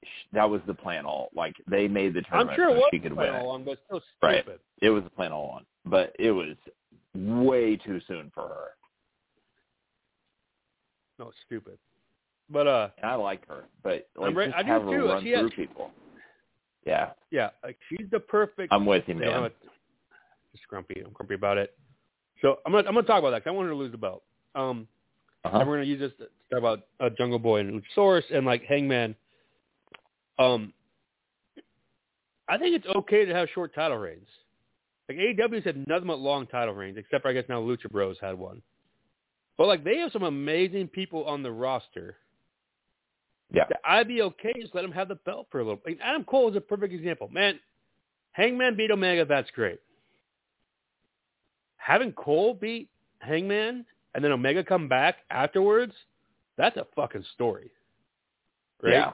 [0.04, 2.52] sh- that was the plan all like they made the tournament.
[2.52, 3.42] I'm sure it so was she could planned win.
[3.42, 3.48] all it.
[3.48, 4.44] along, but it's still Right.
[4.44, 4.60] stupid.
[4.82, 6.56] It was the plan all along, but it was
[7.16, 8.68] way too soon for her.
[11.18, 11.80] No, stupid.
[12.50, 14.90] But uh, And I like her, but like I'm re- just I do have her
[15.00, 15.06] too.
[15.08, 15.92] run She has- through people.
[16.86, 18.72] Yeah, yeah, like she's the perfect.
[18.72, 19.32] I'm with you, man.
[19.32, 19.52] have a-
[20.56, 21.02] just grumpy.
[21.04, 21.76] I'm grumpy about it.
[22.44, 23.44] So I'm gonna I'm gonna talk about that.
[23.44, 24.24] 'cause I want her to lose the belt.
[24.54, 24.88] Um,
[25.44, 25.58] Uh-huh.
[25.60, 28.64] and we're gonna use this to talk about uh, Jungle Boy and Luchasaurus and like
[28.66, 29.16] Hangman.
[30.38, 30.72] Um,
[32.48, 34.28] I think it's okay to have short title reigns.
[35.10, 38.18] Like AEW's had nothing but long title reigns, except for I guess now Lucha Bros
[38.22, 38.62] had one.
[39.58, 42.18] But like they have some amazing people on the roster.
[43.54, 43.66] Yeah.
[43.86, 45.82] I'd be okay just let him have the belt for a little.
[45.86, 47.30] Like Adam Cole is a perfect example.
[47.32, 47.60] Man,
[48.32, 49.80] Hangman beat Omega, that's great.
[51.78, 55.94] Having Cole beat Hangman and then Omega come back afterwards,
[56.58, 57.72] that's a fucking story.
[58.82, 58.94] Right?
[58.94, 59.12] Yeah.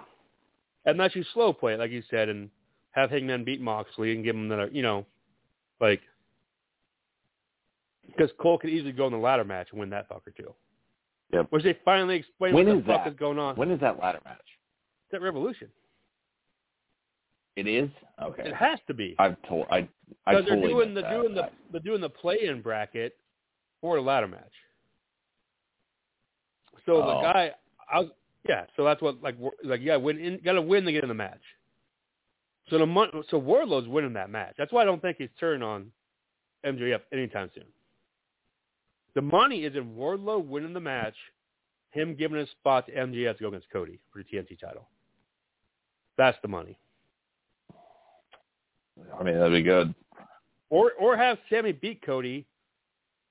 [0.86, 2.50] Unless you slow play it, like you said, and
[2.91, 5.06] have Hangman beat Moxley and give him another, you know,
[5.80, 6.02] like,
[8.08, 10.54] because Cole could easily go in the ladder match and win that fucker too.
[11.34, 11.48] Yep.
[11.50, 13.13] Which they finally explain When what is the fuck that?
[13.13, 13.56] is going on.
[13.56, 14.38] When is that ladder match?
[15.08, 15.70] It's at Revolution.
[17.56, 17.89] It is
[18.22, 18.44] okay.
[18.48, 19.15] It has to be.
[19.20, 19.88] I've told I
[20.26, 23.17] I Because totally they're doing the doing the they're doing the play-in bracket
[23.82, 24.54] for the ladder match.
[26.86, 27.22] So the Oh.
[27.22, 27.52] guy,
[27.91, 28.10] I was,
[28.48, 28.65] yeah.
[28.76, 31.15] So that's what like like to win in, got to win to get in the
[31.15, 31.41] match.
[32.70, 34.56] So the so Wardlow's winning that match.
[34.58, 35.91] That's why I don't think he's turning on
[36.65, 37.65] MJF anytime soon.
[39.15, 41.15] The money is in Wardlow winning the match,
[41.91, 44.88] him giving his spot to MJF to go against Cody for the TNT title.
[46.17, 46.78] That's the money.
[49.19, 49.93] I mean that'd be good.
[50.69, 52.45] Or or have Sammy beat Cody,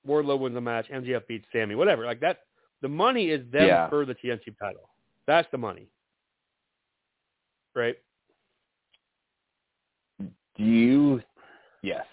[0.06, 2.04] Wardlow wins the match, MJF beats Sammy, whatever.
[2.04, 2.40] Like that
[2.82, 3.88] the money is them Yeah.
[3.88, 4.88] for the TNT title.
[5.26, 5.88] That's the money.
[7.74, 7.96] Right?
[10.20, 11.22] Do you?
[11.82, 12.04] Yes,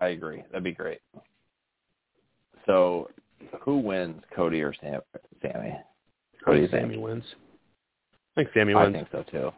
[0.00, 0.42] I agree.
[0.50, 0.98] That'd be great.
[2.66, 3.10] So,
[3.62, 5.00] who wins, Cody or Sam?
[5.40, 5.76] Sammy?
[6.44, 7.24] Cody Sammy wins.
[8.36, 8.88] I think Sammy wins.
[8.88, 9.52] I think so too.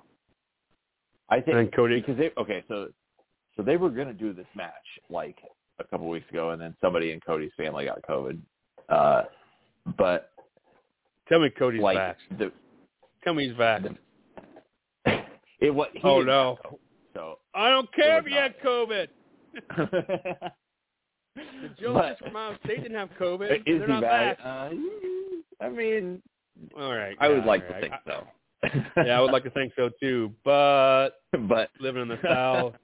[1.30, 2.88] I think And Cody- because they okay, so
[3.56, 4.72] so they were gonna do this match
[5.10, 5.38] like
[5.78, 8.38] a couple weeks ago, and then somebody in Cody's family got COVID.
[8.88, 9.22] Uh,
[9.96, 10.30] but
[11.28, 12.18] Tell me Cody's like back.
[12.38, 12.52] the
[13.22, 13.82] Tell me he's back.
[15.60, 16.58] it what he Oh, no.
[16.64, 16.78] COVID,
[17.14, 19.08] so I don't care if you had COVID.
[21.36, 23.50] The But- Jones from Ohio State didn't have COVID.
[23.58, 24.38] Is They're he not back?
[24.44, 24.70] Uh,
[25.60, 26.22] I mean,
[26.78, 27.16] All right.
[27.20, 28.26] I would yeah, like all to think I- so.
[29.04, 30.32] yeah, I would like to think so too.
[30.44, 31.10] But
[31.48, 32.74] but living in the South,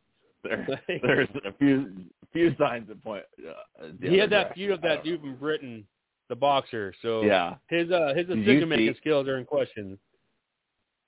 [0.45, 0.67] there,
[1.03, 1.93] there's a few
[2.33, 3.25] few signs that point.
[3.47, 5.87] Uh, he had that feud of that dude from Britain,
[6.29, 6.95] the boxer.
[7.03, 7.23] So.
[7.23, 9.99] Yeah, his uh his decision making skills are in question.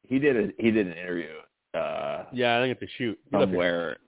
[0.09, 1.29] he did a he did an interview
[1.75, 3.19] uh, Yeah, I think it's a shoot.
[3.31, 3.99] Somewhere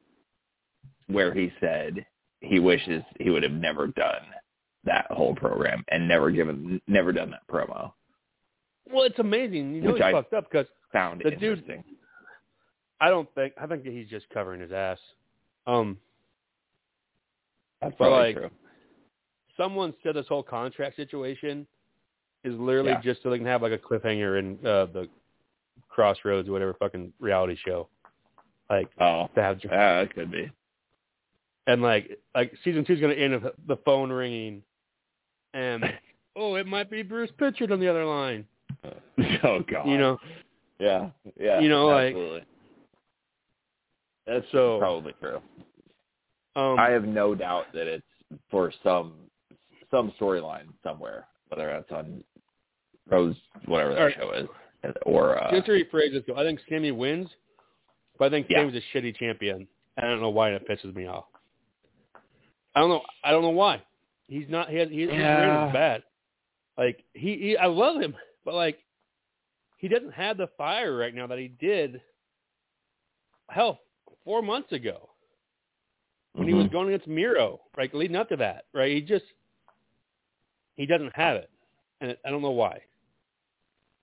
[1.09, 2.05] where he said
[2.45, 4.23] he wishes he would have never done
[4.85, 7.93] that whole program and never given never done that promo.
[8.93, 9.75] Well, it's amazing.
[9.75, 11.83] You know Which he's I- fucked up because Found The dude- interesting.
[13.01, 14.99] I don't think I think he's just covering his ass.
[15.67, 15.99] Um,
[17.81, 18.51] That's probably like, true.
[19.57, 21.67] someone said this whole contract situation
[22.45, 23.01] is literally Yeah.
[23.01, 25.09] just so they can have like a cliffhanger in uh, the
[25.89, 27.89] Crossroads or whatever fucking reality show.
[28.71, 30.51] Like Oh, to have it could be.
[31.67, 34.63] And like like season two's gonna end with the phone ringing,
[35.55, 35.83] and
[36.37, 38.45] oh, it might be Bruce Prichard on the other line.
[39.45, 39.87] oh God.
[39.89, 40.19] You know,
[40.79, 41.09] Yeah.
[41.41, 41.61] Yeah.
[41.61, 42.45] You know, like- absolutely.
[44.27, 45.41] That's So- probably true.
[46.57, 48.05] um, I have no doubt that it's
[48.51, 49.15] for some
[49.91, 52.23] some storyline somewhere, whether that's on
[53.09, 54.15] Rose, whatever that right.
[54.19, 54.49] show is,
[55.07, 57.29] or uh, just to rephrase this, I think Sammy wins,
[58.19, 58.61] but I think Yeah.
[58.61, 59.69] Sammy's a shitty champion.
[59.99, 61.25] I don't know why that pisses me off.
[62.75, 63.03] I don't know.
[63.23, 63.83] I don't know why.
[64.29, 64.69] He's not.
[64.69, 64.89] He has.
[64.89, 65.69] He, Yeah.
[65.69, 66.03] is bad.
[66.77, 68.79] Like he, he, I love him, but like
[69.77, 72.01] he doesn't have the fire right now that he did.
[73.51, 73.81] Hell,
[74.25, 75.11] four months ago
[76.33, 76.73] when he was mhm.
[76.73, 78.91] going against Miro, right, leading up to that, right?
[78.93, 79.25] He just
[80.77, 81.51] he doesn't have it,
[82.01, 82.81] and I don't know why.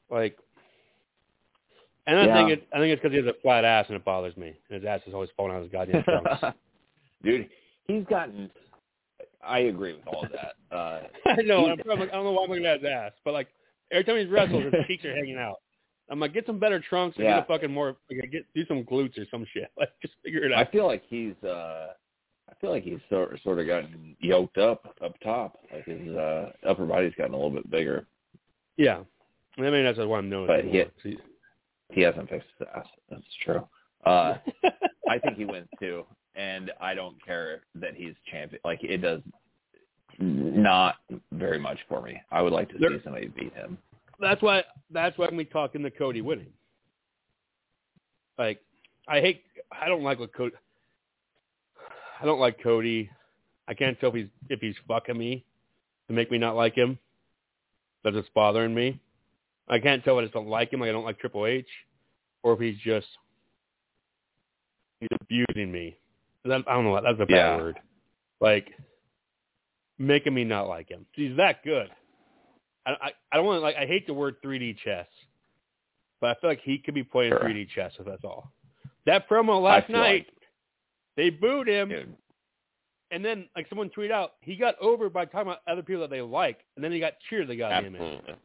[0.10, 0.38] Like,
[2.08, 2.34] and I Yeah.
[2.36, 4.54] think it, I think it's because he has a flat ass, and it bothers me.
[4.70, 6.58] And his ass is always falling out of his goddamn trunks.
[7.24, 7.50] dude,
[7.88, 8.50] he's gotten.
[9.44, 10.54] I agree with all of that.
[10.72, 11.70] Uh, I know.
[11.70, 13.50] I'm probably, I don't know why I'm looking at his ass, but like
[13.92, 15.58] every time he's wrestled, his cheeks are hanging out.
[16.10, 17.36] I'm like, get some better trunks and Yeah.
[17.40, 19.70] get a fucking more, like, get do some glutes or some shit.
[19.78, 20.66] Like, just figure it out.
[20.66, 21.36] I feel like he's.
[21.44, 21.88] uh
[22.50, 25.58] I feel like he's sort sort of gotten yoked up up top.
[25.74, 28.08] Like his uh upper body's gotten a little bit bigger.
[28.78, 29.00] Yeah,
[29.58, 30.72] I mean that's why I'm noticing.
[30.72, 30.74] But
[31.04, 31.18] he- he,
[31.92, 32.88] He hasn't fixed his ass.
[33.10, 33.68] That's true.
[34.06, 34.38] Uh
[35.10, 38.62] I think he wins too, and I don't care that he's champion.
[38.64, 39.22] Like it does
[40.20, 40.96] not
[41.32, 42.22] very much for me.
[42.32, 43.78] I would like to There- see somebody beat him.
[44.20, 46.54] that's why that's why we talk talking to Cody winning.
[48.38, 48.62] Like,
[49.08, 49.44] I hate.
[49.72, 50.56] I don't like what Cody.
[52.22, 53.10] I don't like Cody.
[53.68, 55.44] I can't tell if he's if he's fucking me
[56.08, 56.98] to make me not like him.
[58.04, 59.00] That's just bothering me.
[59.68, 61.68] I can't tell if I just don't like him, like I don't like Triple H,
[62.44, 63.08] or if he's just
[65.00, 65.98] he's abusing me.
[66.46, 66.92] That, I don't know.
[66.92, 67.58] What that's a bad Yeah.
[67.58, 67.80] word.
[68.40, 68.72] Like
[70.00, 71.06] making me not like him.
[71.14, 71.90] He's that good.
[72.86, 73.76] I I, I don't want to like.
[73.76, 75.08] I hate the word 3D chess,
[76.20, 77.40] but I feel like he could be playing Sure.
[77.42, 78.52] 3D chess if that's all.
[79.06, 80.34] That promo last night, like-
[81.18, 82.16] they booed him, Dude,
[83.12, 86.10] and then like someone tweeted out, he got over by talking about other people that
[86.10, 88.36] they like, and then he got cheered the goddamn absolutely.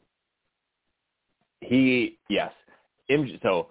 [1.61, 2.53] He yes,
[3.43, 3.69] so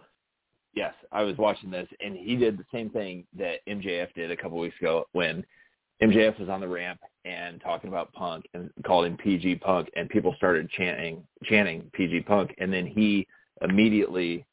[0.75, 4.37] yes, I was watching this, and he did the same thing that MJF did a
[4.37, 5.43] couple weeks ago when
[6.01, 10.09] MJF was on the ramp and talking about Punk and called him PG Punk, and
[10.09, 13.25] people started chanting chanting PG Punk, and then he
[13.61, 14.45] immediately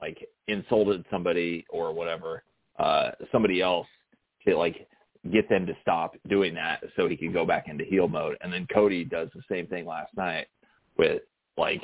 [0.00, 2.42] like insulted somebody or whatever,
[2.78, 3.86] uh, somebody else
[4.46, 4.86] to like
[5.32, 8.36] get them to stop doing that so he can go back into heel mode.
[8.40, 10.46] And then Cody does the same thing last night
[10.96, 11.22] with
[11.56, 11.82] like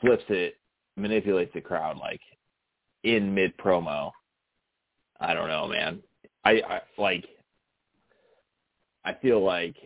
[0.00, 0.56] flips it,
[0.96, 2.20] manipulates the crowd like
[3.06, 4.10] in mid promo.
[5.20, 6.02] I don't know, man.
[6.44, 7.24] I, I like
[9.04, 9.76] I feel like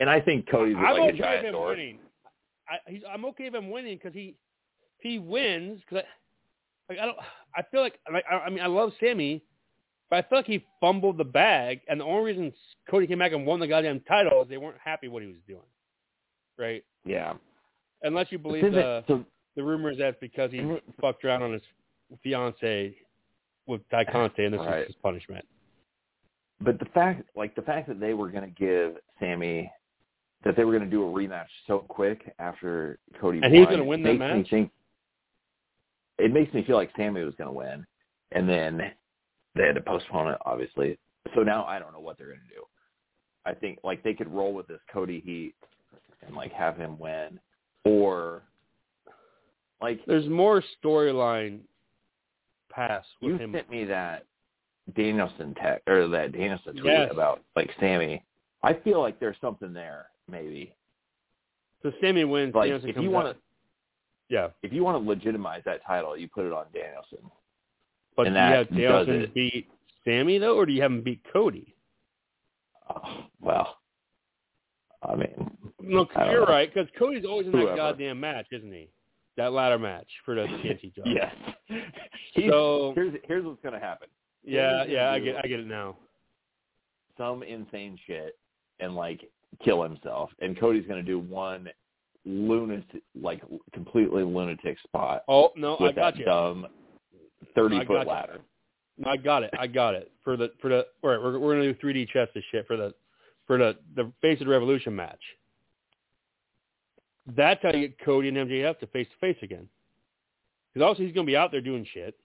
[0.00, 1.98] and I think Cody's I'm like a okay with giant him winning.
[2.68, 4.36] I, he's, I'm okay with him winning because he
[4.98, 6.04] if he wins because
[6.88, 7.18] I, like I don't
[7.56, 9.42] I feel like like I, I mean I love Sammy,
[10.08, 12.52] but I feel like he fumbled the bag, and the only reason
[12.88, 15.38] Cody came back and won the goddamn title is they weren't happy what he was
[15.46, 15.60] doing,
[16.56, 16.84] right?
[17.04, 17.34] Yeah.
[18.02, 19.24] Unless you believe the so
[19.56, 20.64] the rumors that because he
[21.00, 21.62] fucked around on his
[22.22, 22.94] fiance
[23.66, 24.78] with Tay Conti and this Right.
[24.78, 25.44] was his punishment.
[26.60, 29.70] but the fact like the fact that they were going to give Sammy
[30.44, 33.68] that they were going to do a rematch so quick after Cody And he was
[33.70, 34.48] gonna win that match?
[34.50, 34.70] think
[36.18, 37.86] it makes me feel like Sammy was going to win
[38.32, 38.92] and then
[39.54, 40.98] they had to postpone it obviously
[41.34, 42.64] so now I don't know what they're going to do
[43.44, 45.54] I think like they could roll with this Cody heat
[46.26, 47.38] and like have him win
[47.84, 48.42] or
[49.80, 51.60] like There's more storyline
[52.70, 53.52] pass with you him.
[53.52, 54.24] sent me that
[54.94, 57.10] Danielson tech or that Danielson tweet Yes.
[57.12, 58.24] about like Sammy.
[58.62, 60.74] I feel like there's something there, maybe.
[61.82, 62.54] So Sammy wins.
[62.54, 63.42] Like Danielson if you want to,
[64.28, 67.18] yeah, if you want to legitimize that title, you put it on Danielson.
[68.16, 69.68] but and do you have Danielson beat
[70.04, 71.74] Sammy though, or do you have him beat Cody?
[72.90, 73.76] Oh, well,
[75.02, 76.46] I mean, 'cause I you're know.
[76.46, 76.72] right.
[76.72, 78.88] Because Cody's always in that goddamn match, isn't he?
[79.38, 81.06] That ladder match for the TNT job.
[81.06, 81.34] yes.
[82.34, 84.08] He's- So here's here's what's gonna happen.
[84.44, 85.96] yeah, yeah, I get, I get it now.
[87.16, 88.36] Some insane shit
[88.80, 89.20] and like
[89.64, 91.68] kill himself, and Cody's gonna do one
[92.26, 93.40] lunatic, like
[93.72, 96.24] completely lunatic spot Oh no, I got that you.
[96.26, 96.66] dumb
[97.54, 98.08] thirty foot you.
[98.08, 98.40] ladder.
[99.06, 99.50] I got it.
[99.58, 100.84] I got it for the for the.
[101.02, 102.92] All right, we're we're gonna do 3D chess this shit for the
[103.46, 105.20] for the the Face of the Revolution match.
[107.36, 109.68] That's how you get Cody and MJF to face to face again.
[110.72, 112.16] Because also he's going to be out there doing shit,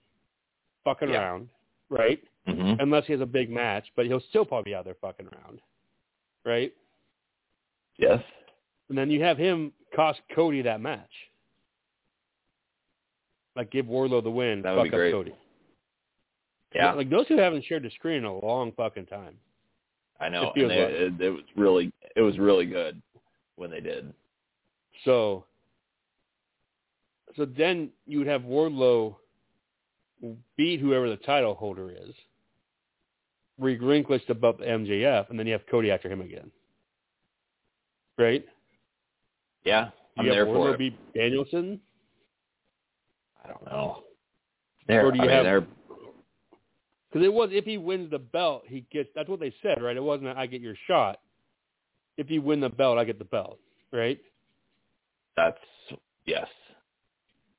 [0.83, 1.21] fucking Yeah.
[1.21, 1.49] around,
[1.89, 2.21] right?
[2.47, 5.27] hmm Unless he has a big match, but he'll still probably be out there fucking
[5.27, 5.59] around,
[6.45, 6.73] right?
[7.97, 8.21] Yes.
[8.89, 11.09] And then you have him cost Cody that match.
[13.55, 15.11] Like give Wardlow the win, That would fuck be up great.
[15.13, 15.33] Cody.
[16.75, 19.35] Yeah, Like those two haven't shared the screen in a long fucking time.
[20.19, 20.51] I know.
[20.55, 23.01] it they, like- it, it was really, it was really good
[23.57, 24.11] when they did.
[25.05, 25.45] So,
[27.35, 29.15] so then you would have Wardlow
[30.55, 32.13] beat whoever the title holder is,
[33.59, 36.51] relinquish the belt MJF, and then you have Cody after him again.
[38.17, 38.45] Right?
[39.65, 40.77] Yeah, I'm you have there Wardlow for it.
[40.77, 41.79] beat Danielson.
[43.43, 44.03] I don't know.
[44.87, 45.65] They're, Or do you I have-
[47.09, 49.09] Because it was if he wins the belt, he gets.
[49.15, 49.95] That's what they said, right?
[49.95, 51.19] It wasn't a, I get your shot.
[52.17, 53.59] If you win the belt, I get the belt,
[53.91, 54.19] right?
[55.35, 55.57] That's
[56.25, 56.47] yes.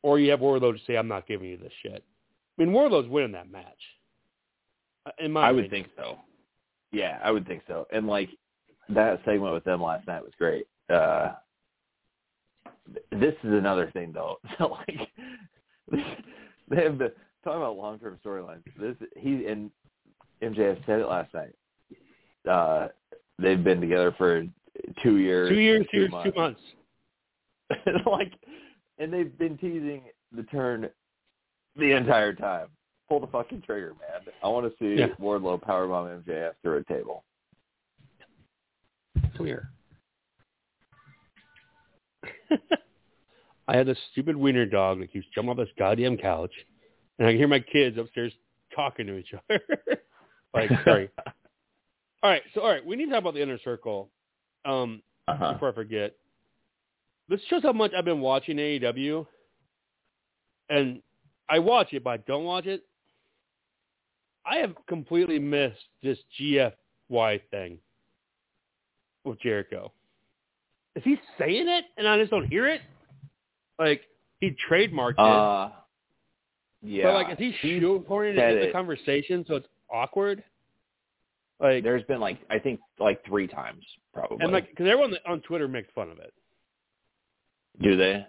[0.02, 2.04] Or you have Wardlow to say, I'm not giving you this shit.
[2.58, 3.64] I mean, Wardlow's winning that match.
[5.06, 6.18] Uh, In my I would think so.
[6.92, 7.86] Yeah, I would think so.
[7.92, 8.28] And like
[8.88, 10.66] that segment with them last night was great.
[10.88, 11.32] Uh
[13.10, 14.38] this is another thing though.
[14.60, 15.08] like
[16.70, 17.12] they have the
[17.42, 18.62] talking about long term storylines.
[18.78, 19.70] This he and
[20.42, 21.54] MJF said it last night.
[22.48, 22.88] Uh
[23.38, 24.44] they've been together for
[25.02, 25.48] two years.
[25.48, 26.30] Two years, two years, months.
[26.30, 26.60] two months.
[28.06, 28.32] like
[28.98, 30.02] and they've been teasing
[30.32, 30.88] the turn
[31.76, 32.68] the entire time.
[33.08, 34.34] Pull the fucking trigger, man.
[34.42, 35.08] I want to see Yeah.
[35.20, 37.24] Wardlow powerbomb MJF through a table.
[39.38, 39.68] Here.
[43.68, 46.52] I had this stupid wiener dog that keeps jumping off this goddamn couch,
[47.18, 48.32] and I can hear my kids upstairs
[48.74, 49.60] talking to each other.
[50.54, 51.08] like, sorry.
[52.22, 54.10] All right, so all right, we need to talk about the inner circle.
[54.64, 55.54] Um, Uh-huh.
[55.54, 56.14] before I forget,
[57.28, 59.26] this shows how much I've been watching AEW,
[60.68, 61.00] and
[61.48, 62.82] I watch it, but I don't watch it.
[64.46, 67.78] I have completely missed this GFY thing
[69.24, 69.90] with Jericho.
[70.96, 72.80] Is he saying it and I just don't hear it?
[73.78, 74.02] Like
[74.40, 75.70] he trademarked it, Uh,
[76.82, 77.04] yeah.
[77.04, 80.44] but like is he shoehorning it into the conversation so it's awkward?
[81.58, 84.38] Like There's been like I think like three times probably.
[84.40, 86.32] and like because everyone on Twitter makes fun of it.
[87.82, 88.26] Do they?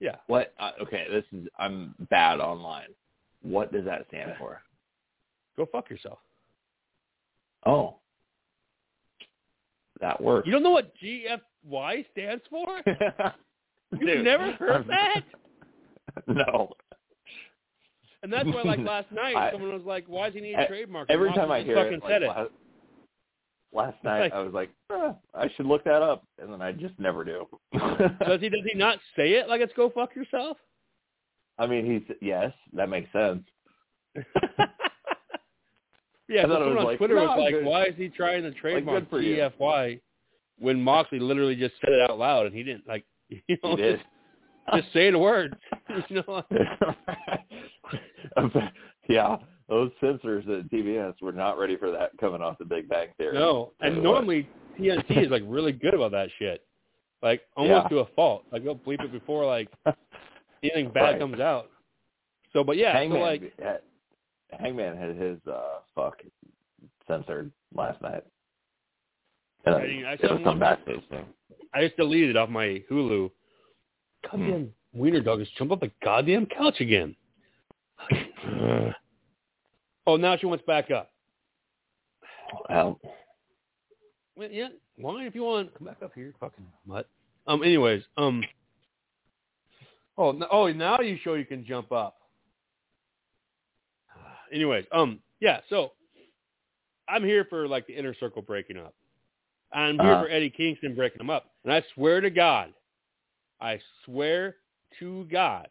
[0.00, 0.54] Yeah, What?
[0.60, 2.88] Uh, okay, this is I'm bad online.
[3.42, 4.62] What does that stand for?
[5.56, 6.18] go fuck yourself.
[7.66, 7.96] Oh,
[10.00, 10.46] that works.
[10.46, 12.80] You don't know what GFY stands for?
[13.92, 15.24] You've Dude, never heard I'm- that?
[16.28, 16.70] No.
[18.22, 20.66] And that's why, like last night, I- someone was like, "Why does he need a
[20.68, 22.52] trademark?" Every time I hear fucking it, like, said it.
[23.72, 26.72] Last, night, Like- I was like, "Eh, I should look that up, and then I
[26.72, 27.46] just never do.
[27.72, 28.48] Does he?
[28.48, 30.56] Does he not say it like it's "Go fuck yourself"?
[31.58, 33.42] I mean, he's yes, that makes sense.
[34.16, 34.22] yeah,
[36.40, 37.94] I so thought it someone was on like, Twitter "No, was like, good." "Why is
[37.96, 39.36] he trying to trademark you.
[39.58, 40.00] GFY
[40.58, 43.82] when Moxley literally just said it out loud and he didn't like, you know, He
[43.82, 44.02] just
[44.74, 45.54] just say the words,
[46.08, 46.42] you know?"
[49.08, 49.36] yeah,
[49.68, 53.34] those censors at TBS were not ready for that coming off the Big Bang Theory.
[53.34, 54.48] No, and Tell normally
[54.78, 56.64] TNT is like really good about that shit,
[57.22, 57.88] like almost Yeah.
[57.88, 58.44] to a fault.
[58.50, 59.68] Like they'll bleep it before like
[60.62, 61.18] anything bad Right.
[61.20, 61.70] comes out.
[62.52, 63.80] So, but yeah, Hangman, so like, had,
[64.58, 66.22] Hangman had his uh, fuck
[67.06, 68.24] censored last night.
[69.66, 71.26] And I I it was saw some one- backstage thing.
[71.74, 73.30] I just deleted it off my Hulu.
[74.24, 77.14] Goddamn wiener dog just jumped off the goddamn couch again.
[80.08, 81.10] Oh, now she wants back up.
[82.70, 82.98] Well,
[84.36, 87.06] Well, yeah, why if you want come back up here, fucking mutt.
[87.46, 87.62] Um.
[87.62, 88.42] Anyways, um.
[90.16, 92.16] Oh, no, oh, now you show you can jump up.
[94.52, 95.60] Anyways, um, yeah.
[95.68, 95.92] So
[97.06, 98.94] I'm here for like the inner circle breaking up.
[99.74, 100.22] I'm here Uh-huh.
[100.24, 102.72] for Eddie Kingston breaking them up, and I swear to God,
[103.60, 104.56] I swear
[105.00, 105.68] to God,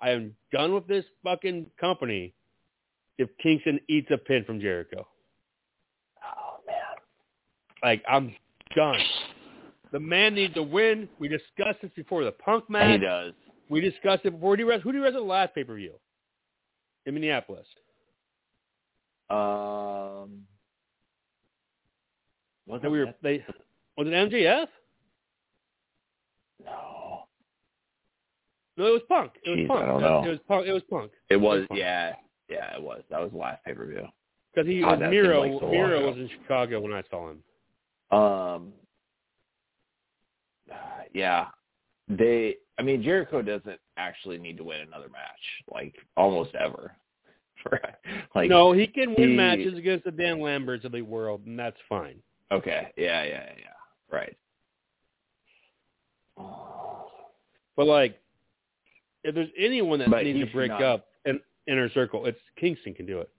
[0.00, 2.32] I am done with this fucking company.
[3.20, 5.06] If Kingston eats a pin from Jericho.
[6.24, 6.76] oh man,
[7.82, 8.34] Like I'm
[8.74, 8.98] done.
[9.92, 11.06] The man needs to win.
[11.18, 12.92] We discussed this before the Punk match.
[12.92, 13.34] he does.
[13.68, 14.52] We discussed it before.
[14.52, 14.82] Who do you wrestle?
[14.82, 15.92] Who do you wrestle the last pay per view
[17.04, 17.66] in Minneapolis?
[19.28, 20.42] Um,
[22.66, 23.44] was That we were they
[23.98, 24.66] was it MJF?
[26.64, 27.24] No,
[28.78, 29.32] No, it was Punk.
[29.44, 29.82] It was Jeez, Punk.
[29.82, 30.24] I don't know.
[30.24, 30.66] It was Punk.
[30.66, 31.66] It was Punk it was.
[31.68, 31.78] Punk.
[31.78, 32.14] Yeah,
[32.50, 33.02] yeah, it was.
[33.10, 34.06] That was the last pay per view.
[34.54, 35.40] because he God, was Miro.
[35.40, 37.42] like so Miro was in Chicago when I saw him.
[38.18, 38.72] Um,
[41.14, 41.46] yeah.
[42.08, 46.92] They I mean Jericho doesn't actually need to win another match, like almost ever.
[48.34, 51.58] Like no, he can win he- matches against the Dan Lamberts of the world, and
[51.58, 52.16] that's fine.
[52.50, 52.90] Okay.
[52.96, 54.16] Yeah, yeah, yeah, yeah.
[54.16, 54.36] Right.
[57.76, 58.18] But like,
[59.24, 61.06] if there's anyone that But needs to break not- up
[61.70, 63.30] inner circle, it's Kingston can do it.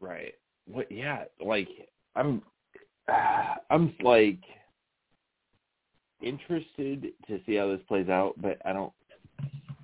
[0.00, 0.34] Right.
[0.66, 1.68] What yeah, like
[2.16, 2.42] I'm
[3.70, 4.40] I'm like
[6.22, 8.92] interested to see how this plays out, but I don't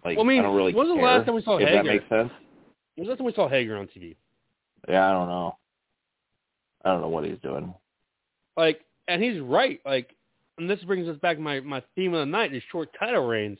[0.04, 1.82] like Well, I mean, don't really when was the last time we saw if Hager?
[1.82, 2.30] that makes sense.
[2.94, 4.16] When was the last time we saw Hager on TV?
[4.88, 5.56] Yeah, I don't know.
[6.84, 7.74] I don't know what he's doing.
[8.56, 9.80] Like, and he's right.
[9.84, 10.14] Like,
[10.58, 13.26] and this brings us back to my my theme of the night: is short title
[13.26, 13.58] reigns.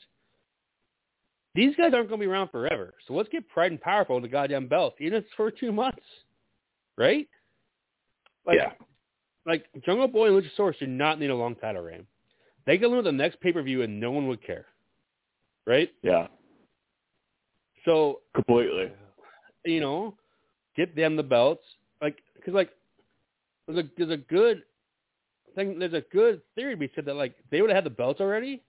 [1.54, 4.28] These guys aren't going to be around forever, so let's get Pride and Powerful the
[4.28, 6.02] goddamn belt, even if it's for two months,
[6.96, 7.28] right?
[8.46, 8.72] Like, yeah.
[9.46, 12.06] like Jungle Boy and Luchasaurus do not need a long title reign.
[12.66, 14.66] They can win the next pay per view and no one would care,
[15.66, 15.90] right?
[16.02, 16.26] Yeah.
[17.84, 18.92] So Completely.
[19.64, 20.14] you know,
[20.76, 21.64] get them the belts,
[22.02, 22.70] like because like
[23.66, 24.62] there's a there's a good
[25.54, 25.78] thing.
[25.78, 28.20] There's a good theory to be said that like they would have had the belts
[28.20, 28.62] already,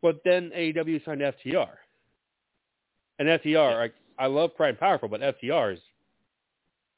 [0.00, 1.68] but then AEW signed FTR,
[3.28, 5.80] and FTR like I love Pride and Powerful, but FTR is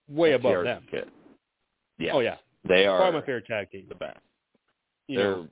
[0.08, 0.84] way above them.
[0.90, 1.10] Good.
[1.98, 2.12] Yeah.
[2.12, 2.36] Oh yeah,
[2.68, 3.86] They are probably my favorite tag team.
[3.88, 4.18] the best.
[5.06, 5.48] You They're know,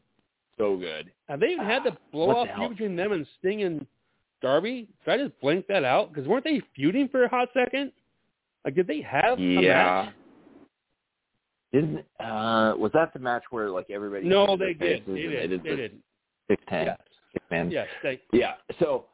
[0.58, 1.10] so good.
[1.28, 3.86] have they even had the blow off the between them and Sting and
[4.40, 4.88] Darby?
[5.04, 6.12] Did I just blink that out?
[6.12, 7.92] Because weren't they feuding for a hot second?
[8.64, 10.10] Like, did they have a Yeah.
[11.72, 15.04] Didn't uh was that the match where like everybody No, they did.
[15.06, 15.98] They did They did.
[16.48, 16.98] six ten Yes.
[17.32, 18.54] six man Yes, they, Yeah.
[18.78, 19.06] So,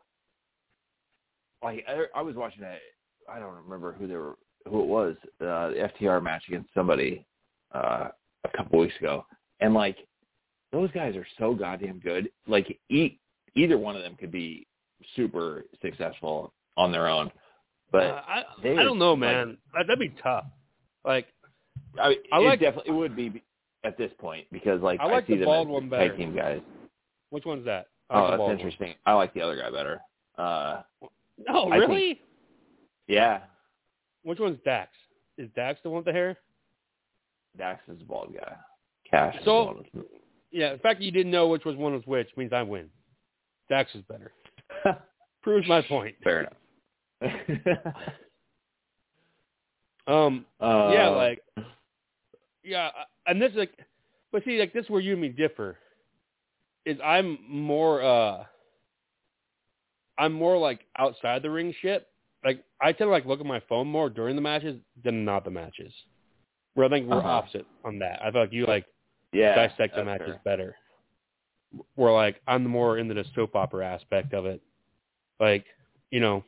[1.63, 2.77] like, I, I was watching a,
[3.31, 4.37] I don't remember who they were,
[4.69, 7.27] who it was, uh, the FTR match against somebody
[7.75, 8.09] uh,
[8.45, 9.25] a couple weeks ago,
[9.61, 9.97] and like,
[10.73, 12.29] those guys are so goddamn good.
[12.47, 13.19] Like, e-
[13.55, 14.67] either one of them could be
[15.17, 17.31] super successful on their own,
[17.91, 19.57] but uh, I, I don't know, man.
[19.75, 20.45] That- That'd be tough.
[21.05, 21.27] Like,
[21.99, 23.43] I, I it like- definitely it would be
[23.85, 26.09] at this point because like I like see the bald one better.
[26.09, 26.61] tag team guys.
[27.31, 27.87] which one's that?
[28.11, 28.59] I like Oh, that's bald one.
[28.59, 28.95] interesting.
[29.07, 30.01] I like the other guy better.
[30.37, 30.83] Uh,
[31.47, 32.21] No, I think- really?
[33.07, 33.43] yeah,
[34.23, 34.91] Which one's Dax?
[35.39, 36.37] Is Dax the one with the hair?
[37.57, 38.57] Dax is the bald guy.
[39.09, 39.37] Cash.
[39.39, 39.85] is So- one
[40.51, 42.91] Yeah, the fact that you didn't know which was one was which means I win.
[43.69, 44.33] Dax is better.
[45.43, 46.17] Proves my point.
[46.25, 46.41] Fair
[47.21, 47.95] enough.
[50.07, 51.43] Um, uh, yeah, like,
[52.65, 52.89] yeah,
[53.27, 53.73] and this is like,
[54.33, 55.77] but see, like this is where you and me differ.
[56.87, 58.45] Is I'm more, uh
[60.19, 62.07] I'm more like outside the ring shit.
[62.45, 65.45] Like I tend to like look at my phone more during the matches than not
[65.45, 65.93] the matches.
[66.75, 67.29] Where I think we're Uh-huh.
[67.29, 68.21] opposite on that.
[68.23, 68.87] I feel like you like
[69.33, 70.41] yeah, dissect the matches fair.
[70.45, 70.77] better.
[71.97, 74.61] Where like I'm more into the soap opera aspect of it.
[75.41, 75.65] Like,
[76.11, 76.45] you know,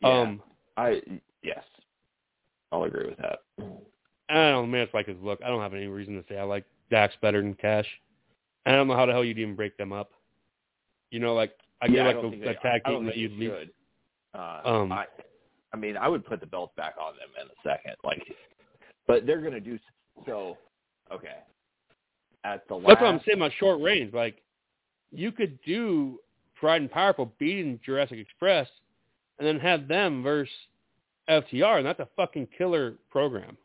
[0.00, 0.42] Yeah, um
[0.76, 1.00] I
[1.42, 1.64] yes,
[2.72, 3.40] I'll agree with that.
[4.28, 5.40] I don't man, it's like his look.
[5.44, 7.86] I don't have any reason to say I like Dax better than Cash.
[8.66, 10.10] I don't know how the hell you'd even break them up.
[11.10, 11.52] You know, like
[11.82, 13.32] I yeah, get I like don't the, the tag team that leave.
[13.38, 13.70] should.
[14.34, 15.06] Uh, Um, I,
[15.72, 18.22] I mean, I would put the belt back on them in a second, like,
[19.06, 19.78] but they're gonna do
[20.26, 20.56] so.
[21.12, 21.36] Okay,
[22.44, 22.86] at the last.
[22.88, 24.12] That's what I'm saying about short range.
[24.14, 24.40] Like
[25.12, 26.18] you could do
[26.56, 28.68] Pride and Powerful beating Jurassic Express
[29.38, 30.52] and then have them versus
[31.28, 33.56] FTR and that's a fucking killer program.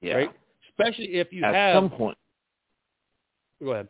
[0.00, 0.14] yeah.
[0.14, 0.30] Right?
[0.70, 2.18] Especially if you have At have some point.
[3.62, 3.88] go ahead.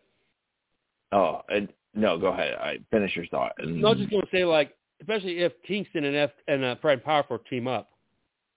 [1.13, 1.69] Oh, and,
[1.99, 2.55] no, go ahead.
[2.55, 3.53] I finish your thought.
[3.59, 6.75] And, No, I was just gonna say like, especially if Kingston and F and uh,
[6.77, 7.91] Pride Powerful team up,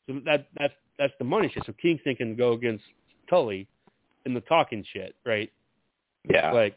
[0.07, 1.63] so that that's that's the money shit.
[1.65, 2.83] So Kingston can go against
[3.29, 3.67] Tully
[4.25, 5.51] in the talking shit, right?
[6.29, 6.51] yeah.
[6.51, 6.75] Like,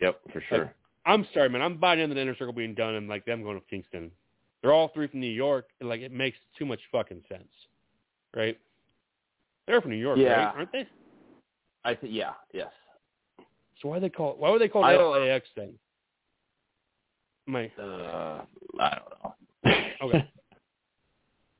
[0.00, 0.74] yep, for sure.
[1.06, 3.58] I'm sorry, man, I'm buying into the inner circle being done and like them going
[3.58, 4.10] to Kingston.
[4.60, 7.48] They're all three from New York, and like it makes too much fucking sense,
[8.36, 8.58] right?
[9.66, 10.32] They're from New York, Yeah.
[10.46, 10.54] right?
[10.56, 10.86] Aren't they?
[11.84, 12.68] I think yeah, yes.
[13.80, 15.74] So why they call why would they called I it don't- LAX then?
[17.46, 18.42] My Uh,
[18.78, 19.34] I don't know.
[20.08, 20.28] okay.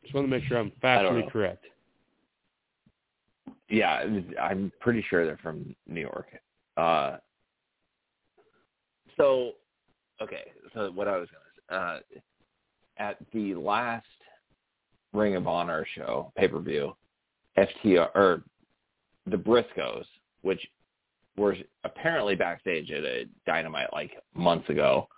[0.02, 1.64] Just want to make sure I'm factually correct.
[3.68, 4.04] yeah,
[4.40, 6.26] I'm pretty sure they're from New York.
[6.76, 7.16] Uh,
[9.16, 9.52] so,
[10.22, 10.44] okay,
[10.74, 11.28] so what I was
[11.68, 12.00] gonna uh,
[12.98, 14.06] at the last
[15.12, 16.94] Ring of Honor show pay per view,
[17.58, 18.42] FTR or
[19.26, 20.04] the Briscoes,
[20.42, 20.60] which
[21.38, 25.08] were apparently backstage at a Dynamite like months ago.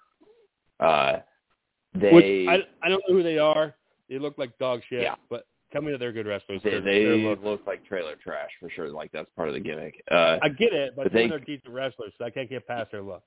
[0.79, 1.19] Uh,
[1.95, 3.75] they Which I I don't know who they are.
[4.09, 5.17] They look like dog shit, Yeah.
[5.29, 6.61] but Tell me that they're good wrestlers.
[6.65, 8.89] They, they look- look like trailer trash for sure.
[8.89, 10.03] Like that's part of the gimmick.
[10.11, 12.91] Uh, I get it, but, but they- they're decent wrestlers, so I can't get past
[12.91, 13.23] their look.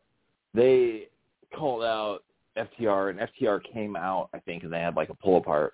[0.54, 1.08] they
[1.56, 2.24] called out
[2.58, 5.74] FTR, and FTR came out, I think, and they had like a pull apart,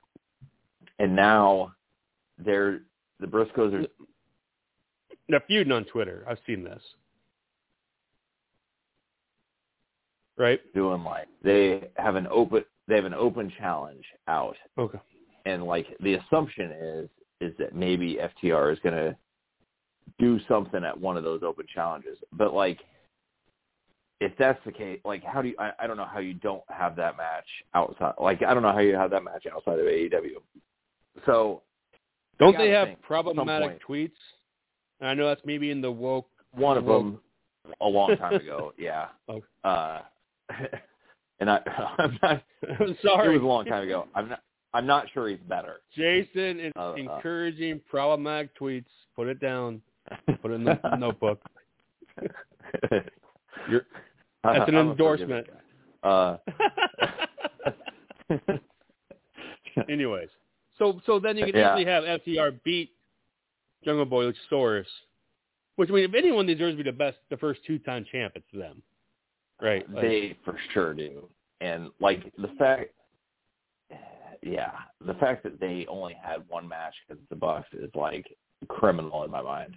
[1.00, 1.74] and now
[2.38, 2.82] they're
[3.20, 3.88] the Briscoes are
[5.28, 6.24] They're feuding on Twitter.
[6.28, 6.82] I've seen this.
[10.40, 10.60] Right?
[10.74, 14.98] doing like they have an open they have an open challenge out, Okay.
[15.46, 17.10] and like the assumption is
[17.42, 19.16] is that maybe FTR is gonna
[20.18, 22.80] do something at one of those open challenges, but like.
[24.22, 25.56] If that's the case, like how do you?
[25.58, 28.16] I, I don't know how you don't have that match outside.
[28.20, 30.42] Like I don't know how you have that match outside of AEW.
[31.26, 31.62] So
[32.38, 34.12] Don't they have think, at some problematic tweets?
[35.00, 36.28] And I know that's maybe in the woke.
[36.52, 37.20] one of Well- them
[37.80, 38.74] a long time ago.
[38.78, 39.06] Yeah.
[39.30, 39.46] Okay.
[39.64, 40.02] Uh,
[41.40, 41.60] and I,
[42.00, 42.44] I'm not.
[42.80, 43.30] I'm sorry.
[43.36, 44.08] It was a long time ago.
[44.16, 44.42] I'm not.
[44.74, 45.78] I'm not sure he's better.
[45.96, 46.94] Jason is Uh, uh.
[46.96, 48.86] encouraging problematic tweets.
[49.16, 49.82] Put it down.
[50.42, 51.42] Put it in the notebook.
[53.70, 53.82] You're-
[54.44, 55.48] That's an I'm endorsement.
[56.04, 56.38] Uh,
[59.90, 60.30] Anyways,
[60.78, 61.74] so so then you can Yeah.
[61.78, 62.92] easily have FTR beat
[63.84, 64.86] Jungle Boy Luchasaurus,
[65.78, 68.46] which I mean, if anyone deserves to be the best, the first two-time champ, it's
[68.54, 68.82] them,
[69.62, 69.90] right?
[69.92, 71.28] Like, they for sure do.
[71.62, 72.92] And like the fact,
[74.42, 74.72] yeah,
[75.06, 78.26] the fact that they only had one match against the Bucks is like
[78.68, 79.76] criminal in my mind.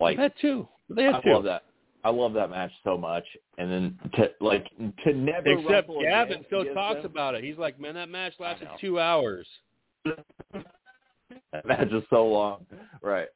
[0.00, 0.68] Like that too.
[0.88, 1.16] they had.
[1.16, 1.32] I two.
[1.32, 1.62] love that.
[2.04, 3.24] I love that match so much,
[3.58, 4.64] and then to like
[5.04, 7.42] to never Except Gavin still talks them, about it.
[7.42, 9.46] He's like, man, that match lasted two hours.
[10.04, 12.64] that match is so long,
[13.02, 13.26] right?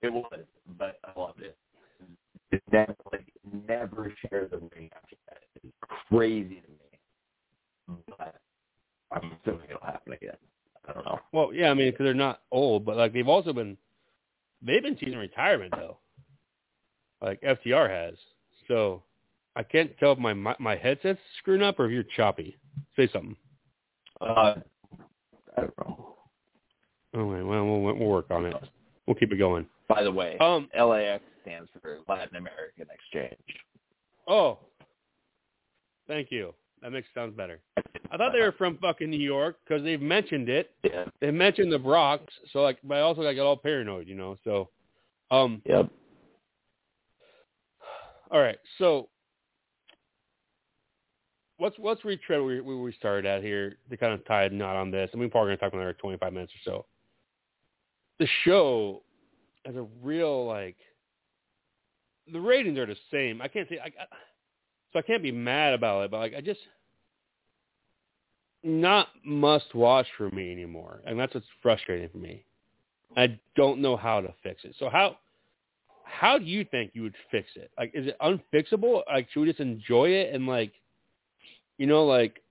[0.00, 0.40] It was,
[0.78, 1.56] but I loved it.
[3.12, 3.27] Like
[3.66, 5.38] never share the ring after that.
[5.56, 5.74] It's
[6.08, 8.36] crazy to me, but
[9.10, 10.36] I'm assuming it'll happen again.
[10.88, 11.18] I don't know.
[11.32, 13.76] Well, yeah, I mean, because they're not old, but like they've also been,
[14.62, 15.98] they've been teasing retirement though.
[17.20, 18.14] Like FTR has.
[18.68, 19.02] So
[19.56, 22.56] I can't tell if my my, my headset's screwing up or if you're choppy.
[22.96, 23.36] Say something.
[24.20, 24.54] Uh,
[25.56, 26.14] I don't know.
[27.14, 28.54] Oh, wait, well, we'll we'll work on it.
[29.08, 29.66] We'll keep it going.
[29.88, 30.68] By the way, Um.
[30.78, 33.40] LAX stands for Latin American Exchange.
[34.26, 34.58] Oh.
[36.06, 36.52] Thank you.
[36.82, 37.58] That makes sounds better.
[38.10, 40.72] I thought they were from fucking New York because they've mentioned it.
[40.84, 41.06] Yeah.
[41.22, 44.36] They mentioned the Bronx, so like, but I also like, got all paranoid, you know.
[44.44, 44.68] So,
[45.30, 45.88] um, Yep.
[48.30, 48.58] all right.
[48.76, 49.08] So,
[51.58, 54.50] let's let's retread where we, where we started at here to kind of tie a
[54.50, 55.08] knot on this.
[55.12, 56.86] and we're probably going to talk for another 25 minutes or so.
[58.18, 59.02] The show
[59.64, 60.76] has a real like
[62.32, 63.40] the ratings are the same.
[63.40, 64.06] I can't say I, I uh,
[64.92, 66.60] so I can't be mad about it, but like I just
[68.62, 72.44] not must watch for me anymore, and that's what's frustrating for me.
[73.16, 74.74] I don't know how to fix it.
[74.78, 75.16] So how
[76.04, 77.70] how do you think you would fix it?
[77.78, 79.02] Like, is it unfixable?
[79.06, 80.72] Like, should we just enjoy it and like,
[81.76, 82.42] you know, like,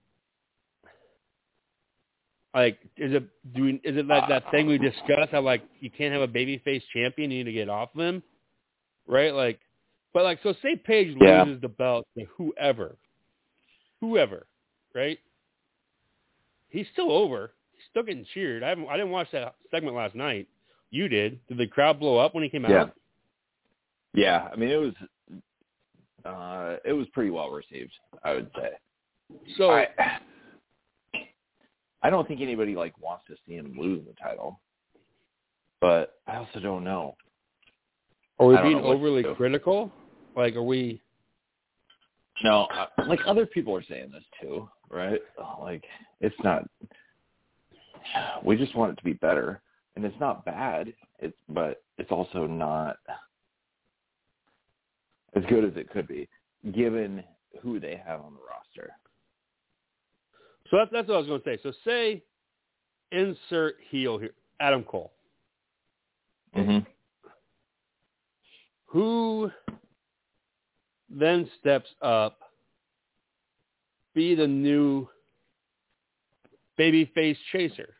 [2.57, 5.91] like, is it do we, is it like that thing we discussed how like you
[5.91, 8.23] can't have a babyface champion, you need to get off of him,
[9.05, 9.31] right?
[9.31, 9.59] Like,
[10.11, 11.43] but like, so say Page Yeah.
[11.43, 12.97] loses the belt to whoever,
[14.01, 14.47] whoever,
[14.95, 15.19] right?
[16.69, 17.53] He's still over.
[17.73, 18.63] He's still getting cheered.
[18.63, 18.87] I haven't.
[18.87, 20.47] I didn't watch that segment last night.
[20.89, 21.39] You did.
[21.47, 22.81] Did the crowd blow up when he came Yeah.
[22.81, 22.93] out?
[24.15, 24.93] Yeah, I mean it was
[26.25, 27.93] uh it was pretty well received,
[28.23, 28.71] I would say.
[29.57, 29.89] So I
[32.07, 34.61] I don't think anybody like wants to see him lose the title.
[35.81, 37.17] But I also don't know.
[38.39, 39.91] are we being know what to overly critical?
[40.33, 41.01] Like, are we?
[42.45, 42.67] No,
[43.09, 45.19] like other people are saying this too, right?
[45.59, 45.83] Like
[46.21, 46.63] it's not
[48.41, 49.59] we just want it to be better.
[49.97, 50.93] And it's not bad.
[51.19, 52.97] It's but it's also not
[55.35, 56.29] as good as it could be,
[56.73, 57.21] given
[57.61, 58.56] who they have on the roster.
[60.70, 61.59] So that's that's what I was going to say.
[61.63, 62.24] So say,
[63.11, 65.13] insert heel here, Adam Cole.
[66.55, 66.80] Mm-hmm.
[68.88, 69.51] Who
[71.09, 72.39] then steps up,
[74.13, 75.07] be the new
[76.80, 77.95] babyface chaser?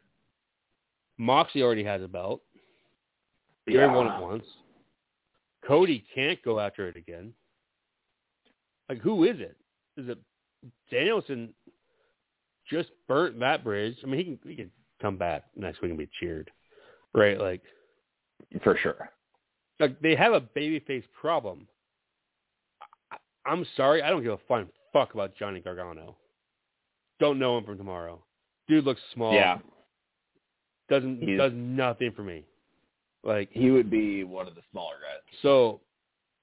[1.18, 2.42] Moxie already has a belt.
[3.68, 4.46] Gary won it once.
[5.66, 7.34] Cody can't go after it again.
[8.88, 9.58] Like, who is it?
[9.98, 10.18] Is it
[10.90, 11.54] Danielson?
[12.70, 13.96] Just burnt that bridge.
[14.04, 16.50] I mean, he can he can come back next week and be cheered,
[17.14, 17.40] right?
[17.40, 17.62] Like,
[18.64, 19.10] For sure.
[19.80, 21.68] like they have a babyface problem.
[23.12, 26.18] I, I'm sorry, I don't give a flying fuck about Johnny Gargano.
[27.20, 28.24] Don't know him from tomorrow.
[28.68, 29.34] Dude looks small.
[29.34, 29.60] Yeah.
[30.90, 32.44] doesn't He's- does nothing for me.
[33.24, 35.40] Like He would be one of the smaller guys.
[35.42, 35.82] so,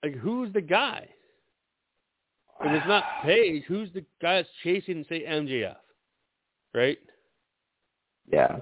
[0.03, 1.09] like who's the guy?
[2.61, 5.77] If it's not Page, who's the guy that's chasing say MJF?
[6.75, 6.99] Right?
[8.31, 8.59] Yeah.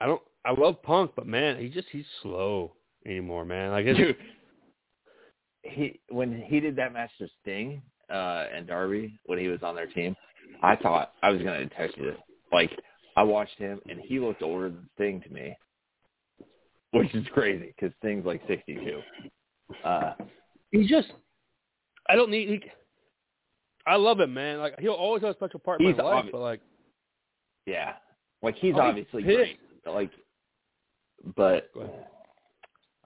[0.00, 0.22] I don't.
[0.44, 2.72] I love Punk, but man, he just he's slow
[3.06, 3.70] anymore, man.
[3.70, 4.16] Like his, Dude,
[5.62, 9.76] he when he did that match to Sting uh, and Darby when he was on
[9.76, 10.16] their team,
[10.62, 12.16] I thought I was gonna text you this.
[12.52, 12.70] Like
[13.16, 15.56] I watched him and he looked older than Sting to me,
[16.90, 19.00] which is crazy because Sting's like sixty-two.
[19.84, 20.14] Uh,
[20.72, 21.08] he just.
[22.08, 22.48] I don't need.
[22.48, 22.62] He,
[23.86, 24.58] I love him, man.
[24.58, 26.60] Like he'll always have a special part in my life, but like
[27.66, 27.94] yeah,
[28.42, 29.36] like he's Oh, obviously pissed.
[29.36, 29.58] great.
[29.86, 30.10] Like,
[31.36, 31.70] but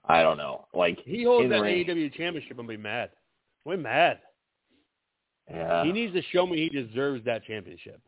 [0.05, 0.65] I don't know.
[0.73, 3.11] Like he holds that ring- AEW championship, I'm be mad.
[3.67, 4.19] I'm mad.
[5.49, 5.83] Yeah.
[5.85, 8.01] he needs to show me he deserves that championship.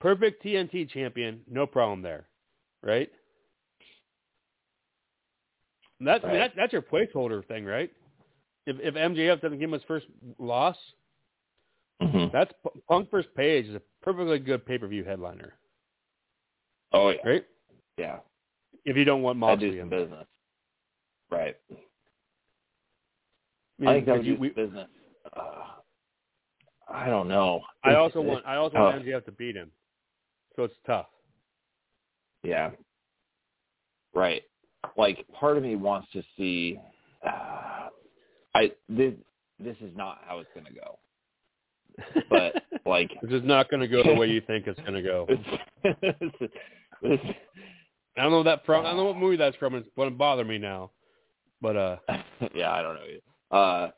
[0.00, 2.28] Perfect TNT champion, no problem there,
[2.82, 3.10] right?
[5.98, 6.52] And That's I mean, Right.
[6.54, 7.90] that's that's your placeholder thing, right?
[8.66, 10.06] If if MJF doesn't give him his first
[10.38, 10.76] loss,
[12.00, 12.32] Mhm.
[12.32, 12.52] that's
[12.88, 15.54] Punk versus Page is a perfectly good pay per view headliner,
[16.92, 17.18] Oh yeah.
[17.28, 17.44] right?
[17.98, 18.20] Yeah.
[18.84, 19.88] If you don't want Moxley in.
[19.88, 20.26] business.
[21.30, 21.56] Right.
[23.80, 24.88] I, I think that would you- we- business.
[25.34, 25.64] Uh,
[26.88, 27.60] I don't know.
[27.84, 29.04] I also it's want I also want tough.
[29.04, 29.70] MJF to beat him,
[30.56, 31.06] so it's tough.
[32.42, 32.70] Yeah.
[34.14, 34.42] Right.
[34.96, 36.80] Like part of me wants to see.
[37.24, 37.90] Uh,
[38.54, 39.14] I this
[39.58, 40.98] this is not how it's gonna go.
[42.28, 45.02] But like this is not going to go the way you think it's going to
[45.02, 45.26] go.
[45.84, 46.50] this,
[47.02, 47.20] this,
[48.16, 48.84] I don't know that from.
[48.84, 49.74] I don't know what movie that's from.
[49.74, 50.90] It's going to bother me now.
[51.60, 51.96] But uh,
[52.54, 53.02] yeah, I don't know.
[53.02, 53.20] either.
[53.50, 53.90] Uh,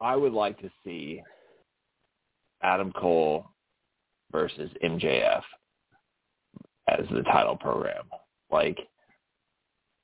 [0.00, 1.22] I would like to see
[2.62, 3.46] Adam Cole
[4.32, 5.42] versus MJF
[6.88, 8.04] as the title program.
[8.50, 8.78] Like,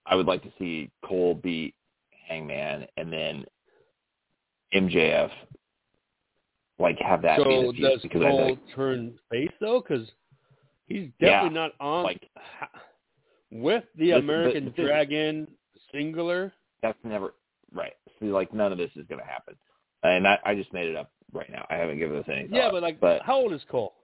[0.07, 1.74] I would like to see Cole beat
[2.28, 3.44] Hangman and then
[4.74, 5.30] MJF
[6.79, 9.81] like have that be so does because I Cole like turn face though?
[9.87, 10.07] Because
[10.87, 12.29] he's Yeah, definitely not on like
[13.51, 15.49] with the Listen, American Dragon
[15.93, 16.53] singular.
[16.83, 17.35] that's never
[17.72, 17.93] right.
[18.20, 19.55] See, like none of this is going to happen,
[20.03, 21.66] and I, I just made it up right now.
[21.70, 22.57] I haven't given this any thought.
[22.57, 23.95] Yeah, but like, but how old is Cole?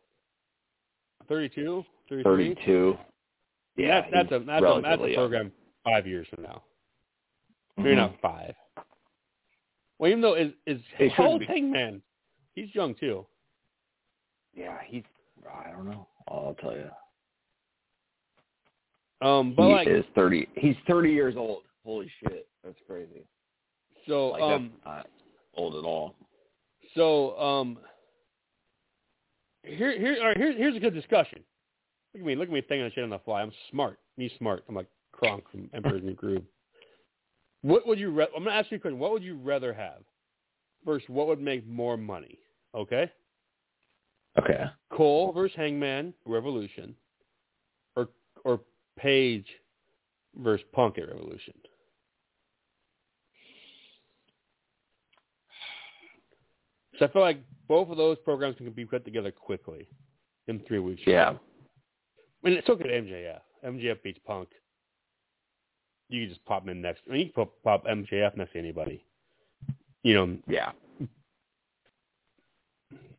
[1.29, 2.23] 32, 33?
[2.55, 2.97] thirty-two.
[3.77, 5.15] Yeah, that's that's a that's a, that's a young.
[5.15, 5.53] program
[5.85, 6.63] five years from now.
[7.77, 7.97] Maybe Mhm.
[7.97, 8.55] not five.
[9.99, 10.81] Well, even though is is
[11.13, 11.43] how shouldn't old.
[11.45, 12.03] Hangman?
[12.61, 13.25] He's young too.
[14.55, 15.05] Yeah, he's.
[15.67, 16.07] I don't know.
[16.29, 16.91] I'll tell you.
[19.27, 20.47] Um, but he like, is thirty.
[20.57, 21.63] He's thirty years old.
[21.87, 23.25] Holy shit, that's crazy.
[24.07, 25.09] so Like um, that's
[25.55, 26.15] old at all.
[26.95, 27.79] So um,
[29.63, 31.41] here here all right, here here's a good discussion.
[32.13, 33.41] Look at me, look at me thinking of shit on the fly.
[33.41, 33.99] I'm smart.
[34.19, 34.65] Me smart.
[34.69, 36.43] I'm like Kronk from Emperor's New Groove.
[37.63, 38.11] What would you?
[38.11, 38.99] Re- I'm gonna ask you a question.
[38.99, 40.03] What would you rather have?
[40.85, 42.39] First, what would make more money?
[42.75, 43.11] Okay,
[44.39, 44.65] Okay.
[44.93, 46.95] Cole versus Hangman Revolution,
[47.97, 48.09] or
[48.45, 48.61] or
[48.97, 49.47] Page
[50.37, 51.55] versus Punk at Revolution.
[56.99, 59.89] So I feel like both of those programs can be put together quickly
[60.49, 61.01] in three weeks.
[61.07, 61.31] Yeah.
[61.31, 63.41] I mean, it's okay to MJF.
[63.65, 64.49] MJF beats Punk.
[66.09, 67.03] You can just pop him in next.
[67.09, 69.03] I mean, you can pop, pop MJF next to anybody.
[70.03, 70.37] You know.
[70.47, 70.73] Yeah.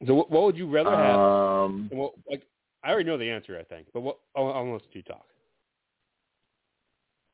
[0.05, 1.19] So what, what would you rather have?
[1.19, 1.89] Um.
[1.91, 2.43] What, like,
[2.84, 3.88] I already know the answer, I think.
[3.93, 4.17] But what?
[4.36, 5.26] I'll, I'll listen you talk.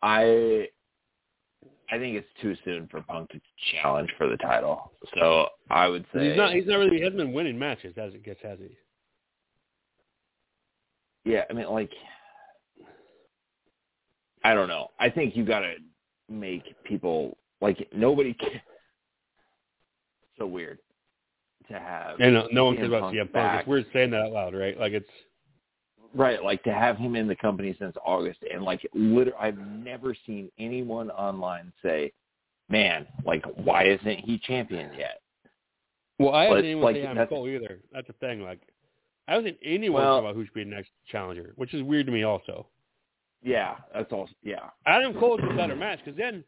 [0.01, 0.67] I.
[1.89, 3.39] I think it's too soon for Punk to
[3.71, 4.91] challenge for the title.
[5.15, 6.53] So I would say He's not.
[6.53, 6.97] He's not really.
[6.97, 8.75] He hasn't been winning matches as it gets, has he?
[11.31, 11.91] Yeah, I mean, like,
[14.43, 14.89] I don't know.
[14.99, 15.75] I think you got to
[16.29, 18.33] make people like nobody.
[18.33, 18.61] Can,
[20.37, 20.79] so weird
[21.69, 23.67] to have And no, no one cares about CM Punk.
[23.67, 24.79] weird saying that out loud, right?
[24.79, 25.09] Like it's.
[26.13, 30.15] right, like to have him in the company since August, and like, literally, I've never
[30.25, 32.11] seen anyone online say,
[32.69, 35.21] "Man, like, why isn't he champion yet?"
[36.19, 37.79] Well, I haven't anyone like, say Adam that's- Cole either.
[37.91, 38.41] That's the thing.
[38.41, 38.61] Like,
[39.27, 42.05] I haven't anyone Well- talk about who should be the next challenger, which is weird
[42.07, 42.67] to me also.
[43.43, 44.27] Yeah, that's all.
[44.41, 46.43] Yeah, Adam Cole's a better match because then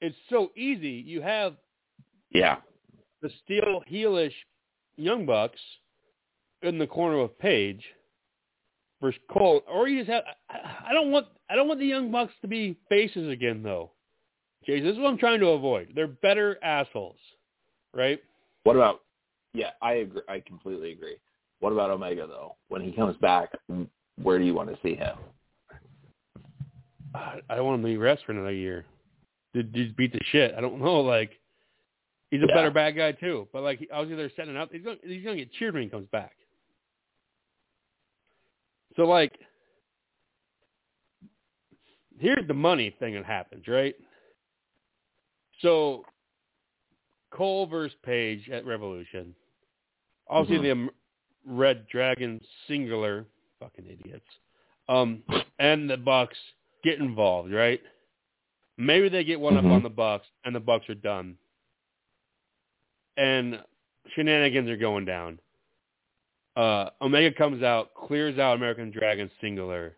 [0.00, 0.88] it's so easy.
[0.88, 1.56] You have
[2.30, 2.56] yeah,
[3.24, 4.34] the steel heelish
[4.96, 5.58] Young Bucks
[6.62, 7.82] in the corner of Page
[9.00, 10.24] versus Cole, or you just have.
[10.50, 11.26] I- I don't want.
[11.48, 13.92] I don't want the Young Bucks to be faces again, though.
[14.66, 15.92] Jay, this is what I'm trying to avoid.
[15.94, 17.18] They're better assholes,
[17.92, 18.22] right?
[18.64, 19.02] What about?
[19.54, 20.22] Yeah, I agree.
[20.28, 21.16] I completely agree.
[21.60, 22.56] What about Omega though?
[22.68, 23.52] When he comes back,
[24.22, 25.16] where do you want to see him?
[27.14, 28.84] I I don't want him to be rest for another year.
[29.54, 30.54] Did just beat the shit.
[30.54, 31.00] I don't know.
[31.00, 31.40] Like
[32.30, 32.54] he's a Yeah.
[32.54, 33.48] better bad guy too.
[33.52, 34.72] But like I was either setting up.
[34.72, 36.36] He's gonna he's gonna get cheered when he comes back.
[38.96, 39.38] So like
[42.18, 43.94] here's the money thing that happens, right?
[45.60, 46.04] So
[47.30, 49.34] Cole versus Page at Revolution.
[50.28, 50.88] Obviously, Mhm.
[51.44, 53.26] the reDRagon singular,
[53.58, 54.26] fucking idiots,
[54.88, 55.22] um,
[55.58, 56.38] and the Bucks
[56.82, 57.82] get involved, right?
[58.76, 59.58] Maybe they get one Mhm.
[59.58, 61.36] up on the Bucks, and the Bucks are done,
[63.16, 63.60] and
[64.14, 65.38] shenanigans are going down.
[66.56, 69.96] Uh, Omega comes out, clears out American Dragon singular,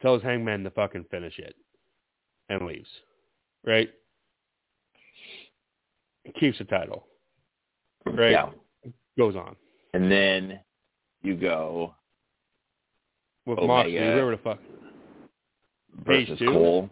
[0.00, 1.54] tells Hangman to fucking finish it,
[2.48, 2.88] and leaves,
[3.66, 3.90] right?
[6.38, 7.06] Keeps the title,
[8.06, 8.30] right?
[8.30, 8.50] Yeah.
[9.18, 9.56] Goes on.
[9.94, 10.60] And then
[11.22, 11.94] you go
[13.46, 13.68] with Omega.
[13.68, 14.58] Moxley, whoever the fuck.
[16.06, 16.38] Versus?
[16.38, 16.88] Cole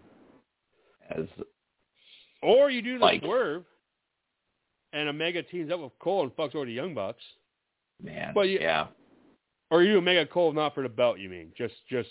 [1.11, 1.25] as
[2.43, 3.65] Or you do the Like- swerve,
[4.93, 7.23] and Omega teams up with Cole and fucks over the Young Bucks.
[8.03, 8.33] man.
[8.35, 8.87] but you- yeah.
[9.71, 11.53] Or you Omega Cole not for the belt, you mean?
[11.57, 12.09] Just just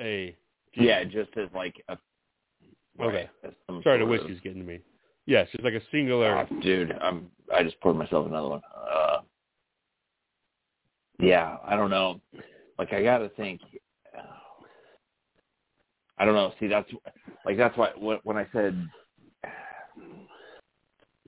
[0.00, 0.34] a
[0.74, 1.98] Yeah, just as like a
[3.00, 3.28] Okay.
[3.42, 4.80] right, Sorry, the sort of- whiskey's getting to me.
[5.26, 6.46] Yes, just like a singular.
[6.50, 8.62] Oh, dude, I'm I just poured myself another one.
[8.74, 9.20] Uh,
[11.18, 12.20] yeah, I don't know.
[12.78, 13.60] Like I got to think.
[16.16, 16.52] I don't know.
[16.60, 16.90] See, that's
[17.44, 18.88] like that's why when I said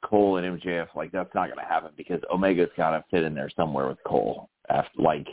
[0.07, 3.35] Cole and MJF, like that's not going to happen because Omega's got to fit in
[3.35, 4.49] there somewhere with Cole.
[4.69, 5.27] After like,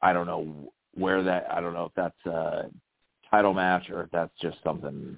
[0.00, 1.46] I don't know where that.
[1.50, 2.70] I don't know if that's a
[3.30, 5.16] title match or if that's just something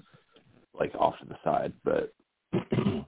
[0.79, 2.15] like off to the side, but.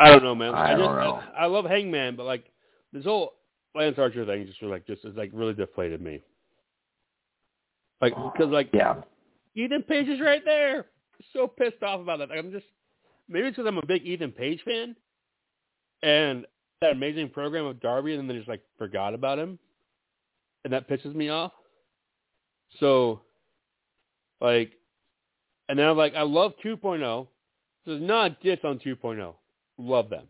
[0.00, 0.54] I don't know, man.
[0.54, 1.20] I just, don't know.
[1.36, 2.50] I, I love Hangman, but like
[2.92, 3.34] this whole
[3.74, 6.22] Lance Archer thing just like just is like really deflated me.
[8.00, 8.96] Like because like yeah,
[9.54, 10.86] Ethan Page is right there.
[11.32, 12.30] So pissed off about that.
[12.30, 12.66] Like, I'm just
[13.28, 14.96] maybe it's because I'm a big Ethan Page fan,
[16.02, 16.46] and
[16.80, 19.58] that amazing program of Darby, and then they just like forgot about him,
[20.64, 21.52] and that pisses me off.
[22.80, 23.20] So,
[24.40, 24.72] like,
[25.68, 27.26] and then I'm like, I love 2.0.
[27.84, 29.34] This is not a diss on 2.0.
[29.78, 30.26] Love them,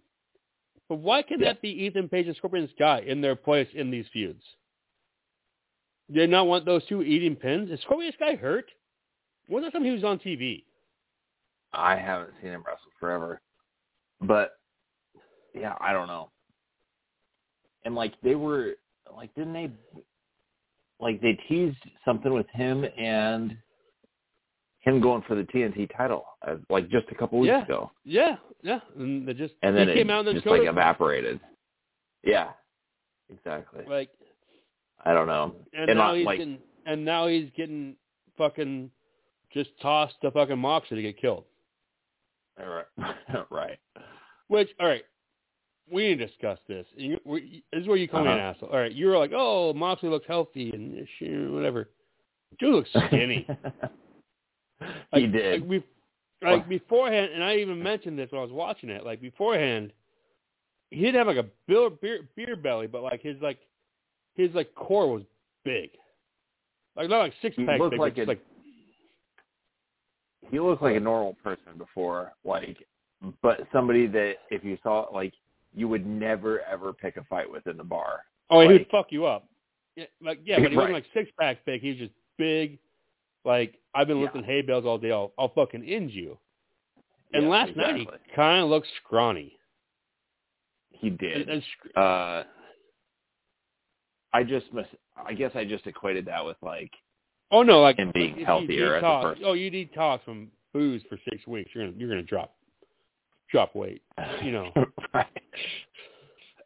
[0.88, 1.48] but why can Yeah.
[1.48, 4.42] that be Ethan Page and Scorpio Sky in their place in these feuds?
[6.12, 7.70] Do they not want those two eating pins?
[7.70, 8.70] Is Scorpio Sky hurt?
[9.48, 10.64] When was the time he was on TV?
[11.76, 13.40] I haven't seen him wrestle forever,
[14.20, 14.58] but
[15.54, 16.30] yeah, I don't know.
[17.84, 18.72] And like they were
[19.14, 19.70] like, didn't they?
[20.98, 23.56] Like they teased something with him and
[24.80, 27.64] him going for the TNT title, uh, like just a couple weeks Yeah.
[27.64, 28.80] ago, Yeah, yeah.
[28.96, 31.40] And they just and then he it came out and just like evaporated.
[32.22, 32.50] Yeah,
[33.30, 33.84] exactly.
[33.88, 34.10] like
[35.04, 35.54] I don't know.
[35.74, 37.96] and, And now not, he's like- getting and now he's getting
[38.38, 38.90] fucking
[39.52, 41.44] just tossed to fucking Moxley to get killed.
[42.58, 43.14] Right,
[43.50, 43.78] right.
[44.48, 45.02] Which all right,
[45.90, 46.86] we need to discuss this.
[46.96, 48.48] You, we, this is where you call me an Uh-huh.
[48.56, 48.68] asshole.
[48.70, 51.90] All right, you were like, oh, Moxley looks healthy and shit, whatever.
[52.58, 53.46] Dude looks skinny.
[54.80, 54.86] he
[55.22, 55.60] Like- did.
[55.62, 55.84] Like, we,
[56.42, 59.04] like beforehand, and I even mentioned this when I was watching it.
[59.04, 59.92] Like beforehand,
[60.90, 63.58] he didn't have like a beer, beer, beer belly, but like his like
[64.34, 65.22] his like core was
[65.64, 65.90] big.
[66.94, 68.40] Like not like six pack big, like but just a- like
[70.50, 72.76] he looked like a normal person before, like,
[73.42, 75.32] but somebody that if you saw, like,
[75.74, 78.20] you would never ever pick a fight with in the bar.
[78.50, 79.46] oh, he would fuck you up.
[79.96, 81.80] Yeah, like yeah, but he wasn't like six pack big.
[81.80, 82.78] He was just big.
[83.44, 84.24] Like I've been Yeah.
[84.24, 85.10] lifting hay bales all day.
[85.12, 86.38] I'll, I'll fucking end you.
[87.32, 89.56] And Yeah, last night he kind of looked scrawny.
[90.90, 91.48] He did.
[91.48, 91.62] And, and
[91.96, 92.44] uh,
[94.32, 94.86] I just mis-
[95.16, 96.90] I guess I just equated that with like
[97.50, 99.44] oh no, like him being healthier as a person.
[99.46, 101.70] Oh, you detox from booze for six weeks.
[101.74, 102.54] You're gonna you're gonna drop
[103.50, 104.02] drop weight.
[104.42, 104.70] you know.
[105.14, 105.26] right.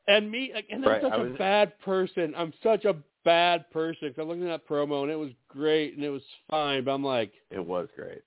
[0.08, 2.34] And me, like, and I'm Right, such I a was- bad person.
[2.36, 4.12] I'm such a bad person.
[4.12, 6.92] 'Cause I looked at that promo and it was great and it was fine, but
[6.92, 8.22] I'm like, It was great.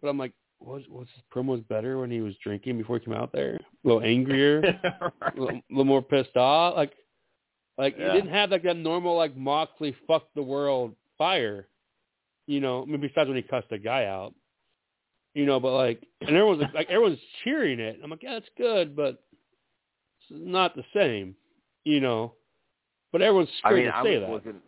[0.00, 3.14] but I'm like, was was his promos better when he was drinking before he came
[3.14, 3.54] out there?
[3.54, 4.58] A little angrier,
[5.22, 6.76] a little, little more pissed off.
[6.76, 6.92] Like,
[7.78, 8.12] like Yeah.
[8.12, 11.66] he didn't have like that normal like Moxley fuck the world fire.
[12.48, 14.34] You know, I mean, besides when he cussed the guy out.
[15.34, 18.00] You know, but like, and everyone's like, everyone's cheering it.
[18.02, 19.22] I'm like, yeah, it's good, but
[20.20, 21.36] it's not the same.
[21.84, 22.32] You know,
[23.12, 24.30] but everyone's I scared mean, to I say that.
[24.30, 24.60] looking.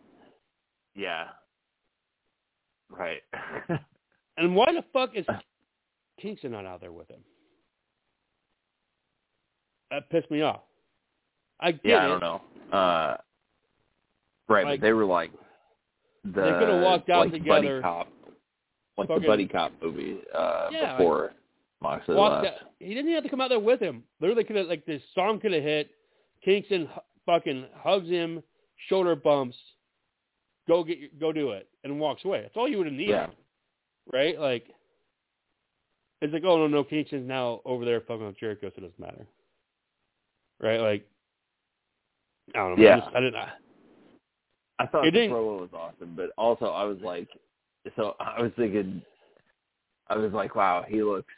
[0.95, 1.25] Yeah.
[2.89, 3.21] Right.
[4.37, 5.25] And why the fuck is
[6.19, 7.19] Kingston not out there with him?
[9.91, 10.61] That pissed me off.
[11.59, 12.05] I get yeah, it.
[12.05, 12.41] I don't know.
[12.71, 13.17] Uh,
[14.47, 15.31] right, Like- but they were like,
[16.23, 17.81] the They could've walked out like together.
[17.81, 18.07] buddy cop,
[18.97, 21.33] like Fucking- the buddy cop movie uh, Yeah, like, before
[21.81, 22.45] Moxley left.
[22.47, 24.03] out, he didn't even have to come out there with him.
[24.19, 25.89] Literally, could have like this song could have hit.
[26.43, 26.89] Kingston
[27.25, 28.43] fucking hugs him,
[28.89, 29.57] shoulder bumps.
[30.67, 32.41] Go get go do it, and walks away.
[32.41, 33.27] That's all you would have needed, Yeah.
[34.13, 34.39] right?
[34.39, 34.65] Like,
[36.21, 38.99] it's like, oh no, no, Kingston's now over there fucking with Jericho, so it doesn't
[38.99, 39.25] matter,
[40.61, 40.79] right?
[40.79, 41.07] Like,
[42.53, 42.83] I don't know.
[42.83, 42.97] Yeah.
[42.97, 43.35] I, just, I didn't.
[43.35, 43.49] I,
[44.81, 47.27] I thought It the promo was awesome, but also I was like,
[47.95, 49.01] so I was thinking,
[50.07, 51.33] I was like, wow, he looks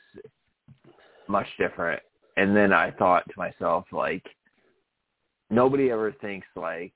[1.28, 2.02] much different.
[2.38, 4.26] And then I thought to myself, like,
[5.50, 6.94] nobody ever thinks like,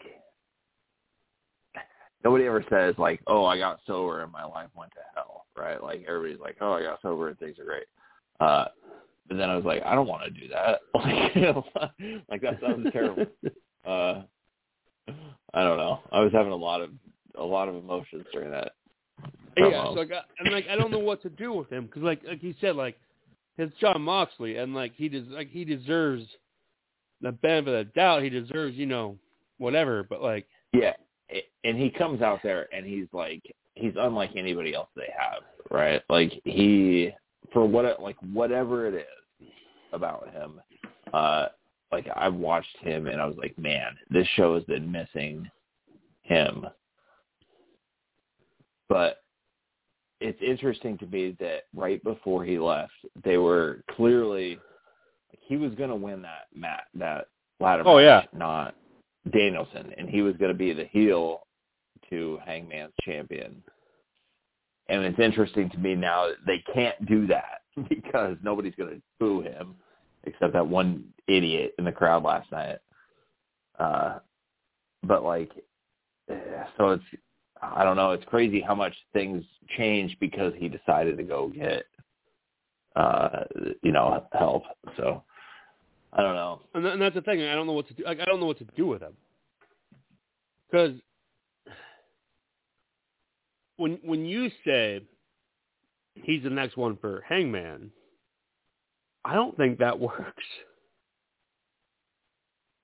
[2.23, 5.83] nobody ever says like, oh, I got sober and my life went to hell, right?
[5.83, 7.87] Like everybody's like, oh, I got sober and things are great.
[8.39, 8.65] Uh,
[9.27, 10.79] but then I was like, I don't want to do that.
[10.95, 11.35] Like,
[12.29, 13.25] like that sounds terrible.
[13.85, 14.23] Uh,
[15.53, 15.99] I don't know.
[16.11, 16.91] I was having a lot of
[17.37, 18.73] a lot of emotions during that.
[19.57, 22.03] Yeah, so like, I, and like I don't know what to do with him because
[22.03, 22.97] like like he said like
[23.57, 26.23] it's Jon Moxley and like he des- like he deserves
[27.21, 28.21] the benefit of the doubt.
[28.23, 29.17] He deserves you know
[29.57, 30.93] whatever, but like Yeah,
[31.31, 33.41] a- and he comes out there and he's like
[33.73, 35.41] he's unlike anybody else they have,
[35.71, 36.01] right?
[36.09, 37.11] Like he
[37.51, 39.47] for what like whatever it is
[39.91, 40.61] about him,
[41.13, 41.47] uh
[41.91, 45.49] like I watched him and I was like, man, this show has been missing
[46.21, 46.65] him.
[48.89, 49.17] But
[50.19, 54.59] it's interesting to me that right before he left, they were clearly
[55.31, 57.27] like he was going to win that mat that
[57.59, 58.75] ladder Oh, match, not
[59.31, 61.41] Danielson, and he was going to be the heel
[62.09, 63.61] to Hangman's champion.
[64.89, 69.01] And it's interesting to me now that they can't do that because nobody's going to
[69.19, 69.75] boo him
[70.23, 72.77] except that one idiot in the crowd last night.
[73.79, 74.19] Uh,
[75.03, 75.51] but like,
[76.29, 77.03] eh, so it's
[77.61, 78.11] I don't know.
[78.11, 79.43] It's crazy how much things
[79.77, 81.85] change because he decided to go get,
[82.95, 83.43] uh,
[83.81, 84.63] you know, help.
[84.95, 85.23] So
[86.13, 86.61] I don't know.
[86.73, 87.41] and, and that's the thing.
[87.41, 88.03] I don't know what to do.
[88.03, 89.13] Like I don't know what to do with him
[90.69, 90.93] because
[93.77, 95.01] when when you say
[96.15, 97.91] he's the next one for Hangman,
[99.27, 100.43] I don't think that works.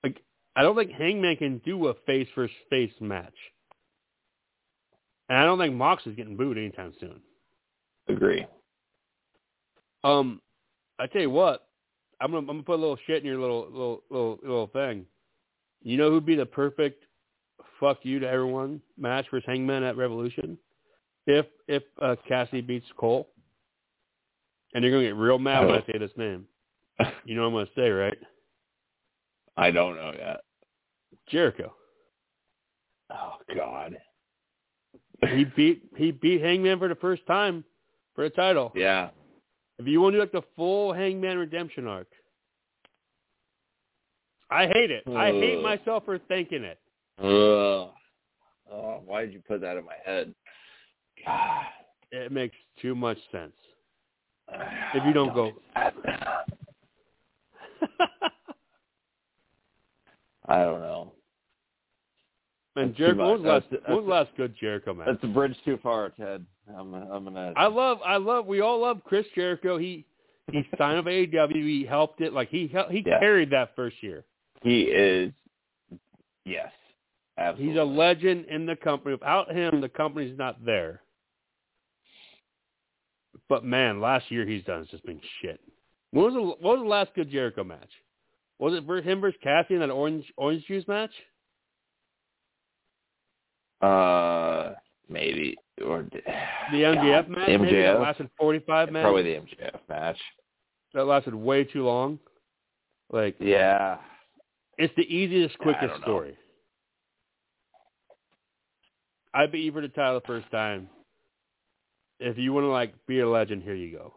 [0.04, 0.22] Like
[0.54, 3.34] I don't think Hangman can do a face versus face match.
[5.30, 7.20] And I don't think Mox is getting booed anytime soon.
[8.08, 8.46] Agree.
[10.04, 10.42] Um,
[10.98, 11.66] I tell you what,
[12.20, 15.06] I'm gonna I'm gonna put a little shit in your little little little little thing.
[15.82, 17.04] You know who'd be the perfect
[17.80, 20.58] fuck you to everyone match versus Hangman at Revolution?
[21.26, 23.28] If if uh, Cassie beats Cole,
[24.74, 26.46] and you're gonna get real mad when I say this name.
[27.24, 28.18] You know what I'm gonna say, right?
[29.56, 30.40] I don't know yet.
[31.28, 31.72] Jericho.
[33.10, 33.96] Oh God.
[35.28, 37.64] He beat he beat Hangman for the first time
[38.14, 38.72] for the title.
[38.74, 39.08] Yeah.
[39.78, 42.06] If you want to do like the full Hangman redemption arc,
[44.50, 45.02] I hate it.
[45.08, 46.78] I hate myself for thinking it.
[47.18, 47.90] Ugh.
[48.72, 50.34] Oh, why did you put that in my head?
[51.24, 51.64] God.
[52.12, 53.54] It makes too much sense.
[54.52, 55.52] If you don't go-
[60.46, 61.12] I don't know.
[62.76, 65.06] and Jericho, the last, That's- the last good Jericho match?
[65.06, 66.44] That's a bridge too far, Ted.
[66.76, 67.52] I'm, I'm gonna.
[67.56, 69.76] I love, I love, we all love Chris Jericho.
[69.78, 70.06] He
[70.52, 71.52] he signed up AEW.
[71.54, 72.32] He helped it.
[72.32, 73.18] Like he hel- he Yeah.
[73.20, 74.24] carried that first year.
[74.62, 75.32] He is.
[76.44, 76.70] Yes.
[77.36, 77.72] Absolutely.
[77.72, 79.14] He's a legend in the company.
[79.14, 81.00] Without him, the company's not there.
[83.48, 85.60] But man, last year he's done has just been shit.
[86.12, 87.90] What was the what was the last good Jericho match?
[88.58, 91.10] Was it him versus Cassie in that orange orange juice match?
[93.82, 94.72] Uh,
[95.08, 98.00] maybe or The MJF match, maybe that MJF.
[98.02, 99.04] lasted forty five minutes.
[99.04, 100.18] Probably the MJF match.
[100.94, 102.18] That lasted way too long.
[103.12, 103.98] Like Yeah.
[104.78, 106.36] it's the easiest, quickest story.
[109.34, 110.88] I beat you for the title the first time.
[112.20, 114.14] If you want to like be a legend, here you go.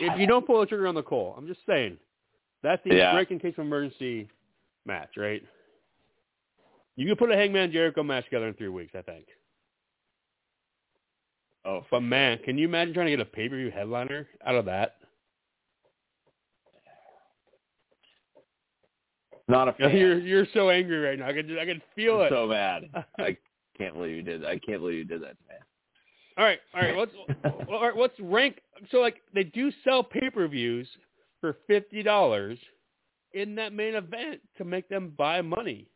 [0.00, 1.96] If you don't pull the trigger on the Cole, I'm just saying
[2.62, 3.12] that's the Yeah.
[3.12, 4.28] break in case of emergency
[4.84, 5.42] match, right?
[6.96, 9.26] You can put a Hangman Jericho match together in three weeks, I think.
[11.64, 14.54] Oh, But man, can you imagine trying to get a pay per view headliner out
[14.54, 14.96] of that?
[19.48, 19.96] not a fan.
[19.96, 21.28] You're you're so angry right now.
[21.28, 22.32] I can just, I can feel I'm it.
[22.32, 22.88] so mad.
[23.18, 23.36] I
[23.78, 24.44] can't believe you did.
[24.44, 25.54] I can't believe you did that me.
[26.38, 26.96] All right, all right.
[26.96, 27.12] Let's
[27.70, 27.96] all right.
[27.96, 28.60] Let's rank.
[28.90, 30.88] So like they do sell pay per views
[31.40, 32.58] for fifty dollars
[33.32, 35.86] in that main event to make them buy money.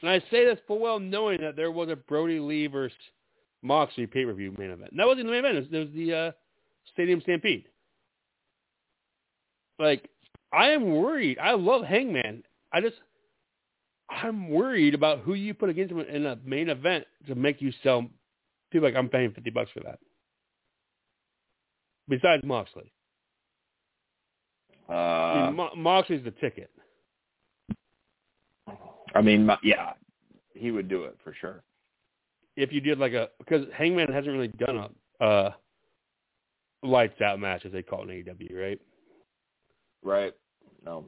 [0.00, 2.96] And I say this full well knowing that there was a Brodie Lee versus
[3.62, 4.90] Moxley pay-per-view main event.
[4.92, 5.56] And that wasn't the main event.
[5.56, 6.32] It was, it was the uh,
[6.92, 7.66] Stadium Stampede.
[9.78, 10.08] Like,
[10.52, 11.38] I am worried.
[11.38, 12.42] I love Hangman.
[12.72, 12.96] I just,
[14.10, 17.72] I'm worried about who you put against him in a main event to make you
[17.82, 18.06] sell.
[18.70, 19.98] People like I'm paying fifty bucks for that.
[22.08, 22.92] Besides Moxley,
[24.88, 26.70] Uh, I mean, Mo- Moxley's the ticket.
[29.14, 29.92] I mean, yeah,
[30.54, 31.62] he would do it for sure.
[32.56, 34.90] If you did like a because Hangman hasn't really done
[35.20, 35.52] a uh,
[36.82, 38.80] lights out match as they call it in AEW, right?
[40.02, 40.32] Right?
[40.84, 41.04] No.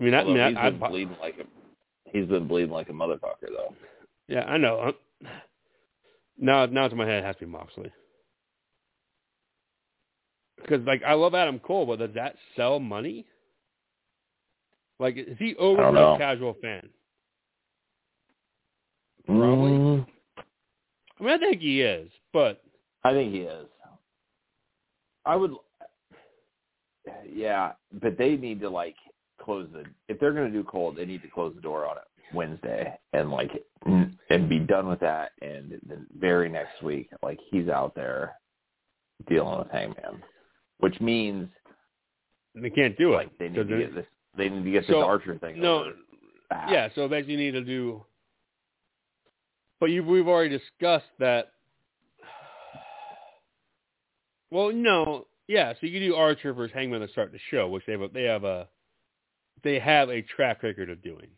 [0.00, 1.44] I mean, I Although mean, he's I, been I, bleeding like a
[2.10, 3.74] he's been bleeding like a motherfucker though.
[4.28, 4.78] yeah, I know.
[4.80, 4.92] Uh,
[6.38, 7.92] Now, now to my head, it has to be Moxley.
[10.56, 13.26] Because like I love Adam Cole, but does that sell money?
[14.98, 16.16] Like, is he over I know.
[16.18, 16.88] casual fan?
[19.26, 19.70] Probably.
[19.72, 20.06] Mm,
[21.18, 22.62] I mean, I think he is, but
[23.04, 23.66] I think he is.
[25.24, 25.52] I would.
[27.32, 27.72] Yeah,
[28.02, 28.96] but they need to like
[29.44, 29.84] close the.
[30.08, 32.96] If they're going to do Cole, they need to close the door on it Wednesday
[33.12, 33.50] and like
[34.30, 35.32] and be done with that.
[35.42, 38.34] And the very next week, like he's out there
[39.28, 40.22] dealing with Hangman,
[40.78, 41.48] which means
[42.54, 43.16] they can't do it.
[43.16, 44.06] like they need to get this.
[44.36, 45.60] They need to get So, this Archer thing.
[45.60, 45.92] no.
[46.52, 48.04] Ah, Yeah, so basically you need to do.
[49.80, 51.52] But you, we've already discussed that.
[54.50, 55.72] Well, no, yeah.
[55.74, 58.02] So you can do Archer versus Hangman to start the show, which they have.
[58.02, 58.68] A, they have a.
[59.62, 61.28] They have a track record of doing.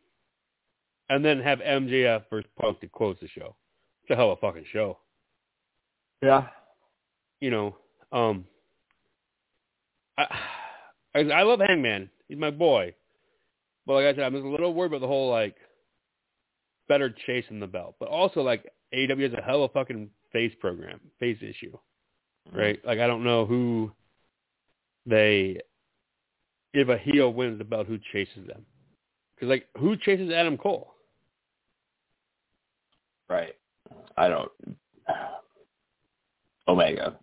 [1.09, 3.57] And then have MJF versus Punk to close the show.
[4.03, 4.99] It's a hell of a fucking show.
[6.23, 6.47] Yeah.
[7.41, 7.77] You know,
[8.13, 8.45] um.
[10.17, 10.27] I,
[11.15, 12.11] I I love Hangman.
[12.29, 12.95] He's my boy.
[13.87, 15.57] But like I said, I'm just a little worried about the whole like
[16.89, 17.97] better chase chasing the belt.
[17.99, 21.77] But also like AEW has a hell of a fucking face program, face issue.
[22.53, 22.81] Right?
[22.85, 23.93] Like I don't know who
[25.07, 25.61] they
[26.75, 28.65] if a heel wins the belt, who chases them?
[29.35, 30.95] Because like who chases Adam Cole?
[33.29, 33.55] Right.
[34.17, 34.51] I don't.
[36.69, 37.19] Omega.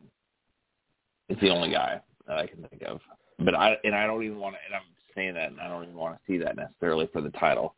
[1.29, 2.99] It's the only guy that I can think of.
[3.39, 4.59] But I and I don't even want to.
[4.65, 4.81] And I'm
[5.15, 7.75] saying that, and I don't even want to see that necessarily for the title.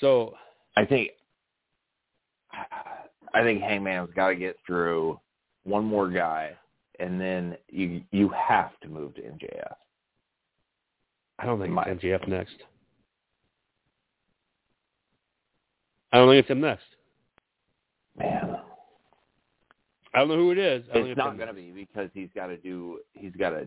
[0.00, 0.34] So
[0.76, 1.10] I think.
[3.34, 5.18] I think Hangman's got to get through
[5.64, 6.50] one more guy,
[7.02, 9.74] and then you you have to move to MJF.
[11.38, 12.56] I don't think My- it's MJF next.
[16.12, 16.84] I don't think it's him next.
[18.16, 18.56] Man,
[20.14, 20.84] I don't know who it is.
[20.94, 23.66] It's not going to be because he's got to do he's got to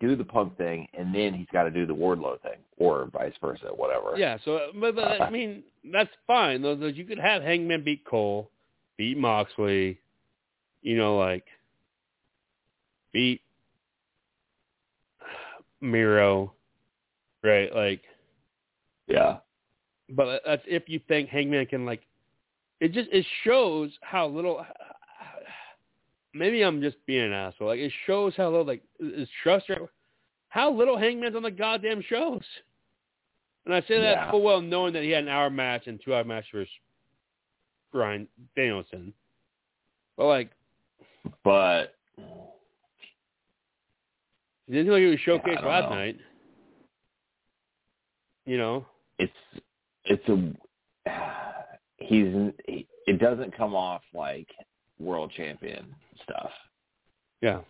[0.00, 3.34] do the punk thing, and then he's got to do the Wardlow thing, or vice
[3.42, 4.14] versa, whatever.
[4.16, 5.62] Yeah, so but, but I mean
[5.92, 6.62] that's fine.
[6.62, 8.50] Those you could have Hangman beat Cole,
[8.96, 10.00] beat Moxley,
[10.80, 11.44] you know, like
[13.12, 13.40] beat
[15.80, 16.52] Miro,
[17.42, 17.74] right?
[17.74, 18.02] Like,
[19.08, 19.38] yeah.
[20.10, 22.02] but that's if you think Hangman can like.
[22.80, 24.64] It just it shows how little.
[26.34, 27.68] Maybe I'm just being an asshole.
[27.68, 29.66] Like it shows how little like is trust
[30.48, 32.42] how little Hangman's on the goddamn shows.
[33.64, 34.30] And I say that Yeah.
[34.30, 36.72] full well knowing that he had an hour match and two hour match versus
[37.90, 39.14] Brian Danielson.
[40.16, 40.50] But like
[41.44, 41.94] But
[44.66, 45.96] he didn't seem like he was showcased don't last know.
[45.96, 46.18] night.
[48.46, 48.86] You know?
[49.18, 49.32] it's
[50.04, 50.52] it's a
[51.98, 54.48] he's he, it doesn't come off like
[54.98, 56.50] world champion stuff.
[57.40, 57.60] Yeah.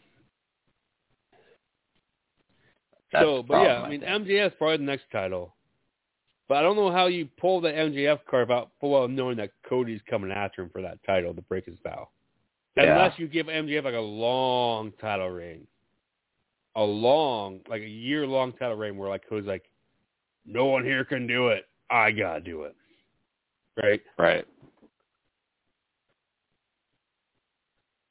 [3.12, 4.26] That's so but yeah, I mean think.
[4.26, 5.54] MJF's probably the next title.
[6.48, 9.52] But I don't know how you pull the MJF card out full well knowing that
[9.68, 12.08] Cody's coming after him for that title to break his vow.
[12.76, 12.92] Yeah.
[12.94, 15.66] Unless you give MJF like a long title reign.
[16.76, 19.64] A long, like a year long title reign where like Cody's like,
[20.46, 21.66] No one here can do it.
[21.90, 22.74] I gotta do it.
[23.82, 24.00] Right?
[24.18, 24.46] right.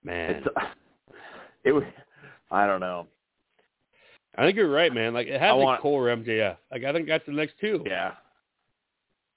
[0.04, 0.36] Man.
[0.36, 0.62] It's uh,
[1.64, 1.84] it was
[2.50, 3.08] I don't know.
[4.38, 5.14] I think you're right, man.
[5.14, 6.58] Like it has I to want- Cole MJF.
[6.72, 7.84] Like I think that's the next two.
[7.86, 8.12] Yeah.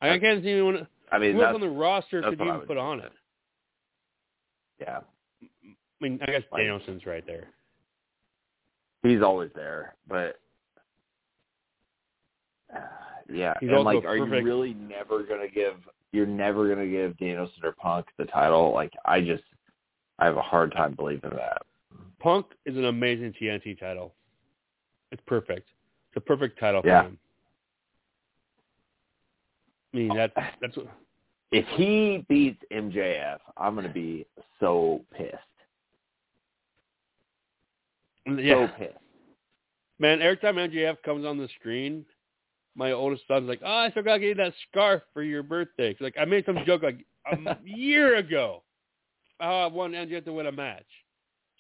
[0.01, 2.77] I can't see anyone I mean who else on the roster could you even put
[2.77, 3.13] on it.
[4.81, 4.99] yeah.
[5.43, 7.49] I mean, I guess Like- Danielson's right there.
[9.05, 10.41] He's always there, but
[12.75, 12.79] uh,
[13.33, 13.53] yeah.
[13.61, 15.75] He's and like are perfect- you really never gonna give
[16.13, 18.73] you're never gonna give Danielson or Punk the title?
[18.73, 19.45] Like I just
[20.19, 21.63] I have a hard time believing that.
[22.19, 24.15] Punk is an amazing TNT title.
[25.13, 25.69] It's perfect.
[26.09, 27.03] It's a perfect title Yeah.
[27.03, 27.19] for him.
[29.93, 30.87] I mean, that's that's what.
[31.53, 34.27] If he beats MJF, I'm gonna be
[34.61, 35.35] so pissed.
[38.29, 38.95] Mm, yeah, So pissed.
[39.99, 40.23] man.
[40.23, 42.05] Every time MJF comes on the screen,
[42.77, 45.93] my oldest son's like, "Oh, I still gotta get you that scarf for your birthday."
[45.95, 48.63] 'Cause, like I made some joke like a year ago.
[49.41, 50.87] Oh, I want MJF to win a match.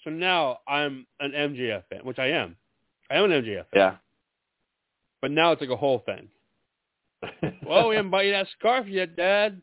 [0.04, 2.56] So now I'm an MJF fan, which I am.
[3.10, 3.80] I am an MJF fan.
[3.80, 3.96] Yeah.
[5.22, 6.28] But now it's like a whole thing.
[7.66, 9.62] Well, we haven't bought you that scarf yet, Dad.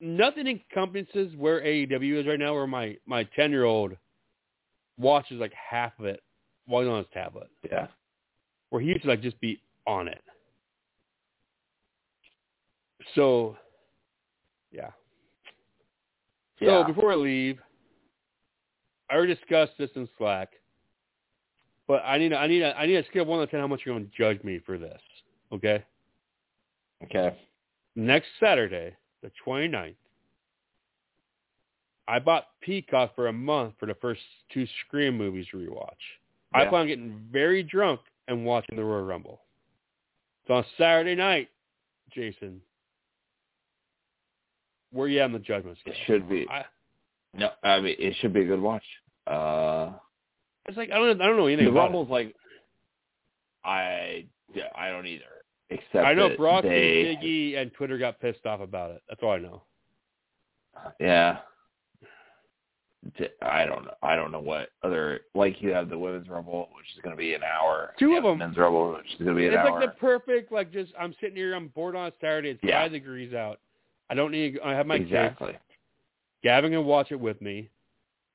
[0.00, 3.96] Nothing encompasses where AEW is right now, where my my ten year old
[4.98, 6.20] watches like half of it
[6.66, 7.48] while he's on his tablet.
[7.70, 7.86] yeah.
[8.70, 10.22] Where he used to like just be on it.
[13.14, 13.56] So,
[14.72, 14.90] yeah.
[16.58, 16.82] So Yeah.
[16.86, 17.58] before I leave,
[19.08, 20.50] I already discussed this in Slack,
[21.86, 23.60] but I need a, I need a, I need a scale of one to ten
[23.60, 25.00] how much you're going to judge me for this.
[25.52, 25.84] Okay.
[27.04, 27.36] Okay.
[27.94, 29.94] next Saturday, the 29th,
[32.08, 34.20] I bought Peacock for a month for the first
[34.52, 35.58] two Scream movies to
[36.54, 36.58] rewatch.
[36.60, 36.68] I Yeah.
[36.70, 39.40] plan on getting very drunk and watching the Royal Rumble.
[40.42, 41.48] It's on Saturday night,
[42.12, 42.60] Jason,
[44.92, 45.94] where you at on the judgment scale?
[45.94, 46.46] It should be.
[46.48, 46.64] I,
[47.34, 48.84] No, I mean it should be a good watch.
[49.26, 49.92] Uh,
[50.66, 52.34] it's like I don't I don't know anything the about Rumble's like,
[53.64, 55.24] I yeah, I don't either.
[55.68, 55.96] Except.
[56.06, 59.02] I know Brock they, and Biggie and Twitter got pissed off about it.
[59.08, 59.62] That's all I know.
[61.00, 61.38] Yeah.
[63.42, 63.94] I don't know.
[64.02, 67.18] I don't know what other like you have the women's rumble, which is going to
[67.18, 67.94] be an hour.
[67.98, 68.38] Two of them.
[68.38, 69.80] the Men's rumble, which is going to be an It's hour.
[69.82, 72.50] It's like the perfect like just I'm sitting here I'm bored on a Saturday.
[72.50, 72.82] It's Yeah.
[72.82, 73.60] five degrees out.
[74.10, 74.58] I don't need.
[74.64, 75.08] I have my kids.
[75.10, 75.56] exactly.
[76.42, 77.68] Gavin can watch it with me.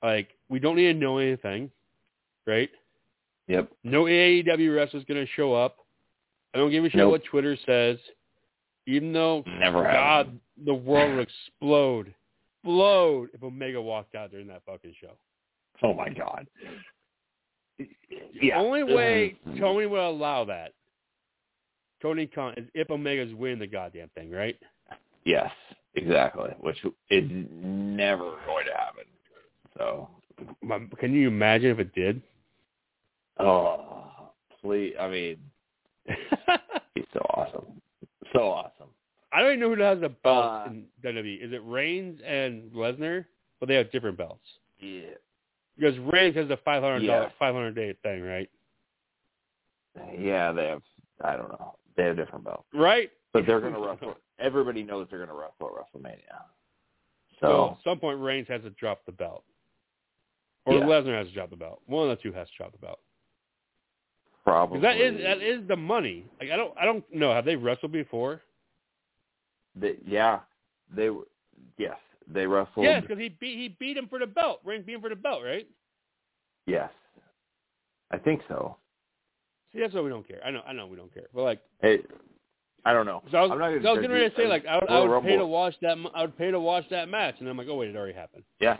[0.03, 1.71] Like we don't need to know anything,
[2.47, 2.69] right?
[3.47, 3.71] Yep.
[3.83, 5.77] No AEW wrestler's gonna show up.
[6.53, 7.11] I don't give a shit Nope.
[7.11, 7.97] what Twitter says.
[8.87, 10.39] Even though Never happened.
[10.57, 12.13] God, the world would explode,
[12.63, 15.11] explode if Omega walked out during that fucking show.
[15.83, 16.47] Oh my god.
[17.77, 17.87] The
[18.41, 18.59] Yeah.
[18.59, 19.59] only way Mhm.
[19.59, 20.73] Tony will allow that,
[22.01, 24.57] Tony Khan, is if Omega's winning the goddamn thing, right?
[25.23, 25.51] Yes,
[25.95, 26.51] exactly.
[26.59, 29.05] Which is never going to happen.
[29.77, 30.09] So,
[30.97, 32.21] Can you imagine if it did?
[33.37, 34.31] oh,
[34.61, 34.95] please.
[34.99, 35.51] I mean,
[36.95, 37.81] he's so awesome.
[38.33, 38.89] So awesome.
[39.33, 41.41] I don't even know who has the belts Uh, in WWE.
[41.41, 43.25] Is it Reigns and Lesnar?
[43.59, 44.43] But they have different belts.
[44.79, 45.01] Yeah.
[45.77, 47.15] Because Reigns has the five hundred Yeah.
[47.17, 48.49] dollar five hundred day thing, right?
[50.17, 50.81] Yeah, they have.
[51.23, 51.75] I don't know.
[51.95, 53.11] They have different belts, Right?
[53.33, 54.15] but they're going to wrestle.
[54.39, 56.43] Everybody knows they're going to wrestle at WrestleMania.
[57.39, 59.43] So So, at some point Reigns has to drop the belt.
[60.65, 60.81] Or Yeah.
[60.85, 61.81] Lesnar has to drop the belt.
[61.85, 62.99] One of the two has to drop the belt.
[64.43, 66.25] probably that is that is the money.
[66.39, 67.31] Like I don't I don't know.
[67.33, 68.41] Have they wrestled before?
[69.75, 70.39] They, yeah,
[70.95, 71.23] they were.
[71.77, 72.85] Yes, they wrestled.
[72.85, 74.59] Yes, because he beat he beat him for the belt.
[74.65, 75.67] Reigns beat him for the belt, right?
[76.65, 76.89] Yes,
[78.11, 78.77] I think so.
[79.73, 80.41] See, that's why we don't care.
[80.45, 81.27] I know I know we don't care.
[81.33, 82.09] But like, It,
[82.83, 83.21] I don't know.
[83.21, 84.89] 'cause I was, I'm not 'cause I was getting ready to say like I would,
[84.89, 87.57] I would pay to watch that I would pay to watch that match, and I'm
[87.57, 88.43] like, oh wait, it already happened.
[88.59, 88.77] Yeah.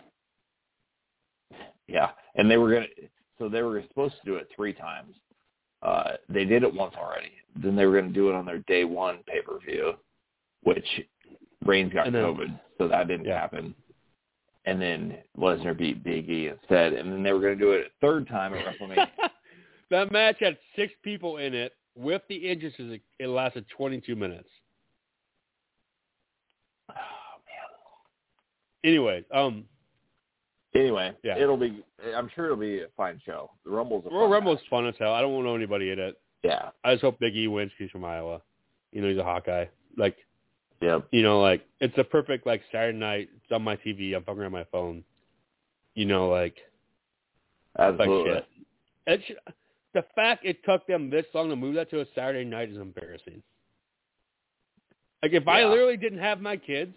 [1.88, 2.86] Yeah, and they were gonna.
[3.38, 5.14] So they were supposed to do it three times.
[5.82, 7.32] Uh, they did it once already.
[7.56, 9.94] Then they were going to do it on their day one pay per view,
[10.62, 10.86] which
[11.64, 13.40] Reigns got then- COVID, so that didn't Yeah.
[13.40, 13.74] happen.
[14.64, 17.86] And then Lesnar beat Big E instead, and then they were going to do it
[17.86, 19.08] a third time at WrestleMania.
[19.90, 21.72] that match had six people in it.
[21.94, 24.48] With the injuries, it, it lasted 22 minutes.
[26.90, 28.90] oh man.
[28.90, 29.64] Anyways, um,
[30.74, 31.36] Anyway, Yeah.
[31.36, 31.84] it'll be.
[32.16, 33.50] I'm sure it'll be a fine show.
[33.66, 34.68] The Rumble's a fun Rumble's match.
[34.70, 35.12] fun as hell.
[35.12, 36.14] I don't want to know anybody in it.
[36.42, 36.70] Yeah.
[36.82, 37.72] I just hope Big E wins.
[37.78, 38.40] He's from Iowa.
[38.90, 39.66] You know, he's a Hawkeye.
[39.98, 40.16] Like,
[40.82, 41.06] Yep.
[41.12, 43.30] you know, like it's a perfect like Saturday night.
[43.36, 44.14] It's on my TV.
[44.16, 45.04] I'm fucking on my phone.
[45.94, 46.56] You know, like
[47.78, 48.32] like Absolutely.
[48.32, 48.46] shit.
[49.06, 49.36] It should,
[49.94, 52.78] the fact it took them this long to move that to a Saturday night is
[52.78, 53.42] embarrassing.
[55.22, 56.96] Like if I literally didn't have my kids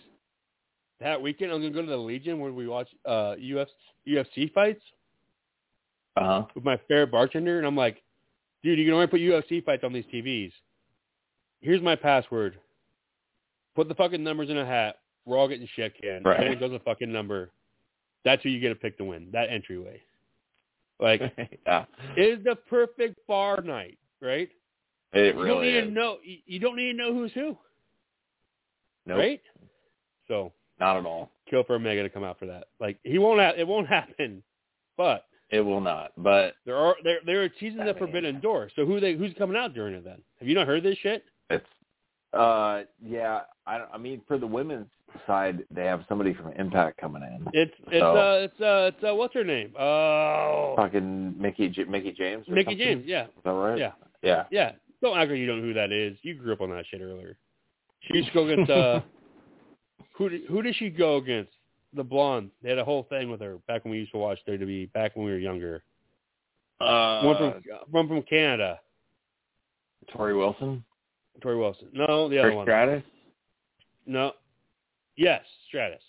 [0.99, 3.67] that weekend, I'm gonna go to the Legion where we watch uh UFC,
[4.07, 4.81] UFC fights
[6.15, 6.45] Uh huh.
[6.55, 8.01] with my favorite bartender, and I'm like,
[8.63, 10.51] dude, you can only put UFC fights on these TVs.
[11.61, 12.57] Here's my password.
[13.76, 14.97] Put the fucking numbers in a hat.
[15.26, 16.26] We're all getting shit canned.
[16.26, 16.47] Right.
[16.47, 17.52] It goes a fucking number.
[18.23, 19.30] That's who you get to pick to win.
[19.34, 20.02] That entryway.
[20.99, 21.22] Like,
[21.68, 21.85] yeah.
[22.15, 24.49] it is the perfect bar night, right?
[25.14, 25.85] It you really don't need is.
[25.85, 26.18] to know.
[26.23, 27.57] You you don't need to know who's who,
[29.06, 29.18] Nope.
[29.18, 29.41] right?
[30.27, 31.31] So Not at all.
[31.49, 32.65] kill for Omega to come out for that.
[32.80, 33.39] Like he won't.
[33.39, 34.41] Ha- it won't happen.
[34.97, 36.11] But It will not.
[36.18, 38.69] But there are there they're teasing I the forbidden door.
[38.76, 40.22] So who they who's coming out during it then?
[40.39, 41.23] Have you not heard this shit?
[41.49, 41.65] it's
[42.35, 43.41] Uh, yeah.
[43.67, 44.87] I I mean, for the women's
[45.25, 47.47] side, they have somebody from Impact coming in.
[47.53, 49.73] It's it's So- uh it's uh it's uh what's her name?
[49.79, 52.47] Oh, Fucking Mickey J- Mickie James.
[52.49, 52.85] Or Mickey something?
[52.87, 53.03] James.
[53.05, 53.77] Yeah, Is that right?
[53.77, 53.91] yeah,
[54.21, 54.43] Yeah.
[54.51, 54.71] yeah.
[55.01, 56.17] Don't act like you don't know who that is.
[56.21, 57.37] You grew up on that shit earlier.
[58.01, 58.99] She used to go against uh
[60.13, 61.51] who did, who did she go against?
[61.93, 62.49] The blonde.
[62.61, 64.91] They had a whole thing with her back when we used to watch WWE.
[64.91, 65.81] Back when we were younger.
[66.81, 67.53] Uh, one from
[67.89, 68.81] one from Canada.
[70.13, 70.83] Torrie Wilson.
[71.41, 71.87] Torrie Wilson.
[71.93, 72.65] No, the other Trish one.
[72.65, 73.03] Stratus.
[74.05, 74.31] No.
[75.15, 76.01] Yes, Stratus.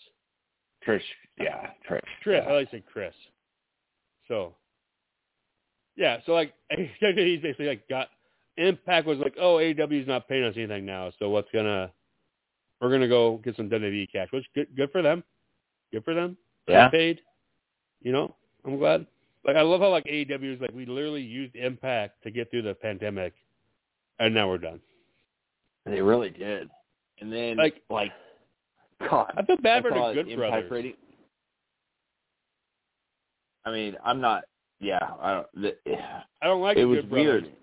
[0.85, 1.01] Trish.
[1.39, 1.71] Yeah.
[1.89, 2.01] Trish.
[2.23, 2.43] Chris.
[2.43, 2.49] Yeah.
[2.49, 3.13] I like to say Chris.
[4.27, 4.55] So,
[5.95, 6.17] yeah.
[6.25, 8.09] So like, he's basically like got
[8.57, 11.91] Impact was like, oh, AEW's not paying us anything now, so what's gonna
[12.81, 15.23] we're gonna go get some WWE cash, which good good for them.
[15.91, 16.37] Good for them.
[16.67, 16.89] Yeah.
[16.89, 17.21] Paid.
[18.01, 18.35] You know,
[18.65, 19.05] I'm glad.
[19.45, 22.63] Like I love how like AEW is like we literally used Impact to get through
[22.63, 23.33] the pandemic,
[24.19, 24.81] and now we're done.
[25.87, 26.69] They really did.
[27.19, 28.11] And then Like- like
[29.09, 30.71] God, I feel bad for saw the Good Brothers.
[30.71, 30.97] rating-
[33.65, 34.45] I mean, I'm not.
[34.79, 35.47] Yeah, I don't.
[35.61, 35.77] The,
[36.41, 37.55] I don't like it was Good Brothers, weird.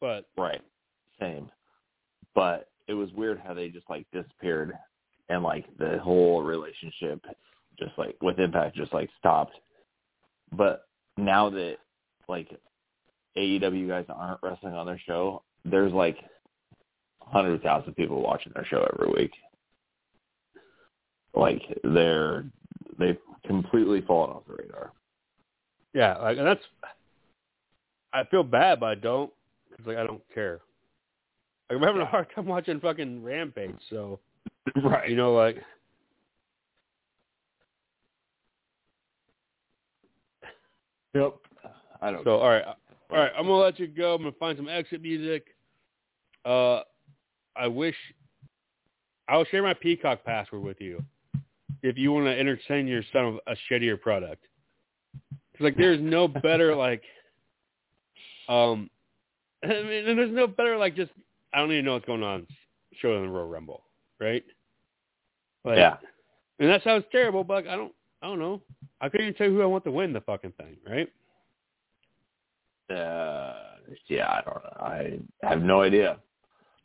[0.00, 0.60] but Right.
[1.20, 1.50] Same.
[2.34, 4.76] But it was weird how they just like disappeared
[5.28, 7.24] and like the whole relationship
[7.78, 9.54] just like with Impact just like stopped.
[10.52, 11.78] But now that
[12.28, 12.48] like
[13.36, 16.18] AEW guys aren't wrestling on their show, there's like
[17.30, 19.32] hundred thousand people watching their show every week.
[21.34, 22.44] Like they're
[22.98, 24.92] they've completely fallen off the radar.
[25.94, 26.62] Yeah, like and that's.
[28.14, 29.32] I feel bad, but I don't
[29.70, 30.60] because like I don't care.
[31.70, 34.20] Like, I'm having a hard time watching fucking Rampage, so
[34.82, 35.08] Right.
[35.08, 35.56] you know, like
[41.14, 41.34] Yep.
[42.00, 42.38] I don't so.
[42.38, 43.32] All right, all right.
[43.36, 44.14] I'm gonna let you go.
[44.14, 45.46] I'm gonna find some exit music.
[46.44, 46.80] Uh,
[47.56, 47.96] I wish
[49.28, 51.02] I'll share my Peacock password with you
[51.82, 54.44] if you want to entertain your son with a shittier product.
[55.52, 57.02] 'Cause, like, there's no better like,
[58.48, 58.88] um,
[59.64, 61.12] I mean, and there's no better like just
[61.54, 62.46] I don't even know what's going on
[62.94, 63.84] show than the Royal Rumble,
[64.20, 64.44] right?
[65.64, 65.96] Like, Yeah.
[66.58, 67.92] And that sounds terrible, but I don't,
[68.22, 68.60] I don't know.
[69.00, 71.08] I couldn't even tell you who I want to win the fucking thing, right?
[72.90, 73.54] Uh,
[74.06, 74.76] yeah, I don't know.
[74.80, 75.18] I
[75.48, 76.18] have no idea.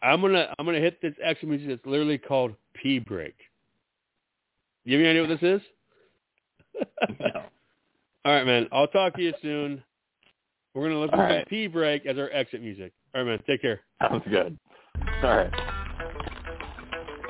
[0.02, 3.36] I'm gonna, I'm gonna hit this extra music that's literally called P break.
[4.86, 5.68] You have any idea what this is?
[7.20, 7.42] No.
[8.26, 8.68] All right, man.
[8.72, 9.84] I'll talk to you soon.
[10.74, 11.48] We're gonna to right.
[11.48, 12.94] P break as our exit music.
[13.16, 13.44] All right, man.
[13.48, 13.82] Take care.
[14.02, 14.58] Sounds good.
[15.24, 15.52] All right.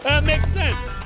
[0.04, 0.97] That makes sense.